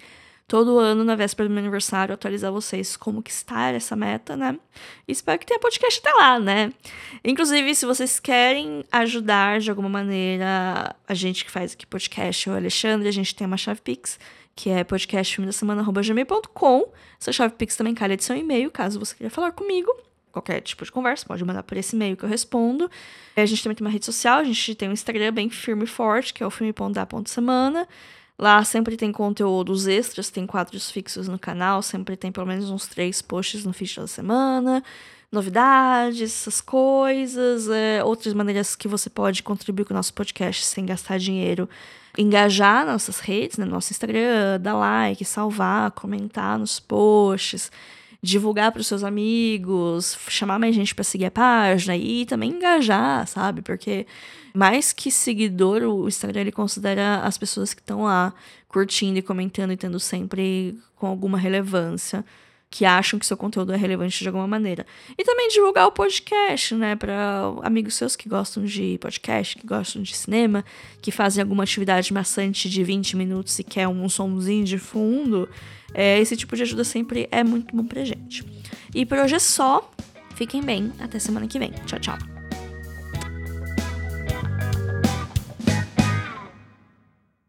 Todo 0.49 0.79
ano, 0.79 1.03
na 1.03 1.15
véspera 1.15 1.49
do 1.49 1.53
meu 1.53 1.61
aniversário, 1.61 2.13
atualizar 2.13 2.53
vocês 2.53 2.97
como 2.97 3.23
que 3.23 3.31
está 3.31 3.71
essa 3.71 3.97
meta, 3.97 4.37
né? 4.37 4.59
E 5.09 5.13
espero 5.13 5.39
que 5.39 5.47
tenha 5.47 5.59
podcast 5.59 6.01
até 6.01 6.13
lá, 6.13 6.39
né? 6.39 6.73
Inclusive, 7.25 7.75
se 7.75 7.87
vocês 7.87 8.21
querem 8.21 8.85
ajudar 8.93 9.61
de 9.61 9.71
alguma 9.71 9.89
maneira 9.89 10.95
a 11.09 11.15
gente 11.15 11.45
que 11.45 11.51
faz 11.51 11.73
aqui 11.73 11.87
podcast, 11.87 12.51
o 12.51 12.55
Alexandre, 12.55 13.09
a 13.09 13.13
gente 13.13 13.35
tem 13.35 13.47
uma 13.47 13.57
chave 13.57 13.81
Pix 13.81 14.19
que 14.55 14.71
é 14.71 14.85
podcastfilmedasemana.gmail.com. 14.85 16.93
Essa 17.21 17.33
chave 17.33 17.55
Pix 17.55 17.77
também 17.77 17.95
calha 17.95 18.17
de 18.17 18.25
seu 18.25 18.37
e-mail, 18.37 18.71
caso 18.71 18.99
você 18.99 19.15
queira 19.15 19.31
falar 19.31 19.53
comigo. 19.53 19.91
Qualquer 20.31 20.61
tipo 20.63 20.85
de 20.85 20.91
conversa, 20.91 21.27
pode 21.27 21.45
mandar 21.45 21.63
por 21.63 21.77
esse 21.77 21.95
e-mail 21.95 22.17
que 22.17 22.25
eu 22.25 22.29
respondo. 22.29 22.91
A 23.37 23.45
gente 23.45 23.63
também 23.63 23.77
tem 23.77 23.87
uma 23.87 23.93
rede 23.93 24.07
social, 24.07 24.39
a 24.39 24.45
gente 24.45 24.75
tem 24.75 24.89
um 24.89 24.93
Instagram 24.93 25.33
bem 25.33 25.51
firme 25.51 25.85
e 25.85 25.87
forte, 25.87 26.33
que 26.33 26.43
é 26.43 26.47
o 26.47 26.51
filme.da.semana. 26.51 27.87
Lá 28.39 28.65
sempre 28.65 28.97
tem 28.97 29.13
conteúdos 29.13 29.87
extras, 29.87 30.31
tem 30.31 30.47
quadros 30.47 30.91
fixos 30.91 31.29
no 31.29 31.39
canal, 31.39 31.83
sempre 31.83 32.17
tem 32.17 32.33
pelo 32.33 32.47
menos 32.47 32.71
uns 32.71 32.87
três 32.87 33.23
posts 33.23 33.65
no 33.65 33.73
feed 33.73 33.97
da 33.97 34.07
semana, 34.07 34.83
novidades, 35.31 36.21
essas 36.21 36.61
coisas, 36.61 37.69
é, 37.69 38.03
outras 38.05 38.35
maneiras 38.35 38.75
que 38.75 38.89
você 38.89 39.09
pode 39.09 39.43
contribuir 39.43 39.85
com 39.85 39.95
o 39.95 39.97
nosso 39.97 40.13
podcast 40.13 40.67
sem 40.67 40.85
gastar 40.85 41.19
dinheiro. 41.19 41.69
Engajar 42.19 42.85
nossas 42.85 43.21
redes, 43.21 43.57
né, 43.57 43.65
nosso 43.65 43.91
Instagram, 43.91 44.61
dar 44.61 44.75
like, 44.75 45.25
salvar, 45.25 45.91
comentar 45.93 46.59
nos 46.59 46.79
posts, 46.79 47.73
divulgar 48.23 48.71
para 48.71 48.81
os 48.81 48.87
seus 48.87 49.03
amigos, 49.03 50.17
chamar 50.29 50.59
mais 50.59 50.75
gente 50.75 50.95
para 50.95 51.03
seguir 51.03 51.27
a 51.27 51.31
página 51.31 51.97
e 51.97 52.25
também 52.25 52.51
engajar, 52.51 53.27
sabe? 53.27 53.63
Porque 53.63 54.07
mais 54.55 54.93
que 54.93 55.11
seguidor, 55.11 55.83
o 55.83 56.07
Instagram 56.07 56.43
ele 56.43 56.53
considera 56.53 57.17
as 57.21 57.37
pessoas 57.37 57.75
que 57.75 57.81
estão 57.81 58.05
lá 58.05 58.33
curtindo 58.69 59.19
e 59.19 59.23
comentando 59.23 59.73
e 59.73 59.77
tendo 59.77 59.99
sempre 59.99 60.79
com 60.95 61.07
alguma 61.07 61.37
relevância 61.37 62.25
que 62.73 62.87
acham 62.87 63.19
que 63.19 63.27
seu 63.27 63.37
conteúdo 63.37 63.71
é 63.75 63.77
relevante 63.77 64.19
de 64.19 64.27
alguma 64.27 64.47
maneira. 64.47 64.87
E 65.17 65.23
também 65.23 65.49
divulgar 65.49 65.87
o 65.87 65.93
podcast, 65.93 66.75
né, 66.75 66.97
para 66.97 67.53
amigos 67.63 67.95
seus 67.95 68.17
que 68.17 68.31
gostam 68.31 68.65
de 68.65 68.97
podcast, 68.99 69.59
que 69.59 69.67
gostam 69.67 70.01
de 70.01 70.17
cinema, 70.17 70.65
que 71.03 71.13
fazem 71.13 71.43
alguma 71.43 71.65
atividade 71.65 72.11
maçante 72.15 72.71
de 72.71 72.83
20 72.83 73.15
minutos 73.15 73.59
e 73.59 73.63
quer 73.63 73.87
um 73.87 74.09
somzinho 74.09 74.65
de 74.65 74.79
fundo. 74.79 75.47
É, 75.93 76.19
esse 76.19 76.35
tipo 76.35 76.57
de 76.57 76.63
ajuda 76.63 76.83
sempre 76.83 77.29
é 77.31 77.45
muito 77.45 77.77
bom 77.77 77.85
pra 77.85 78.07
gente. 78.07 78.43
E 78.95 79.05
por 79.05 79.19
hoje 79.19 79.35
é 79.35 79.39
só. 79.39 79.91
Fiquem 80.35 80.63
bem. 80.63 80.91
Até 80.99 81.19
semana 81.19 81.47
que 81.47 81.59
vem. 81.59 81.73
Tchau, 81.87 82.01
tchau. 82.01 82.42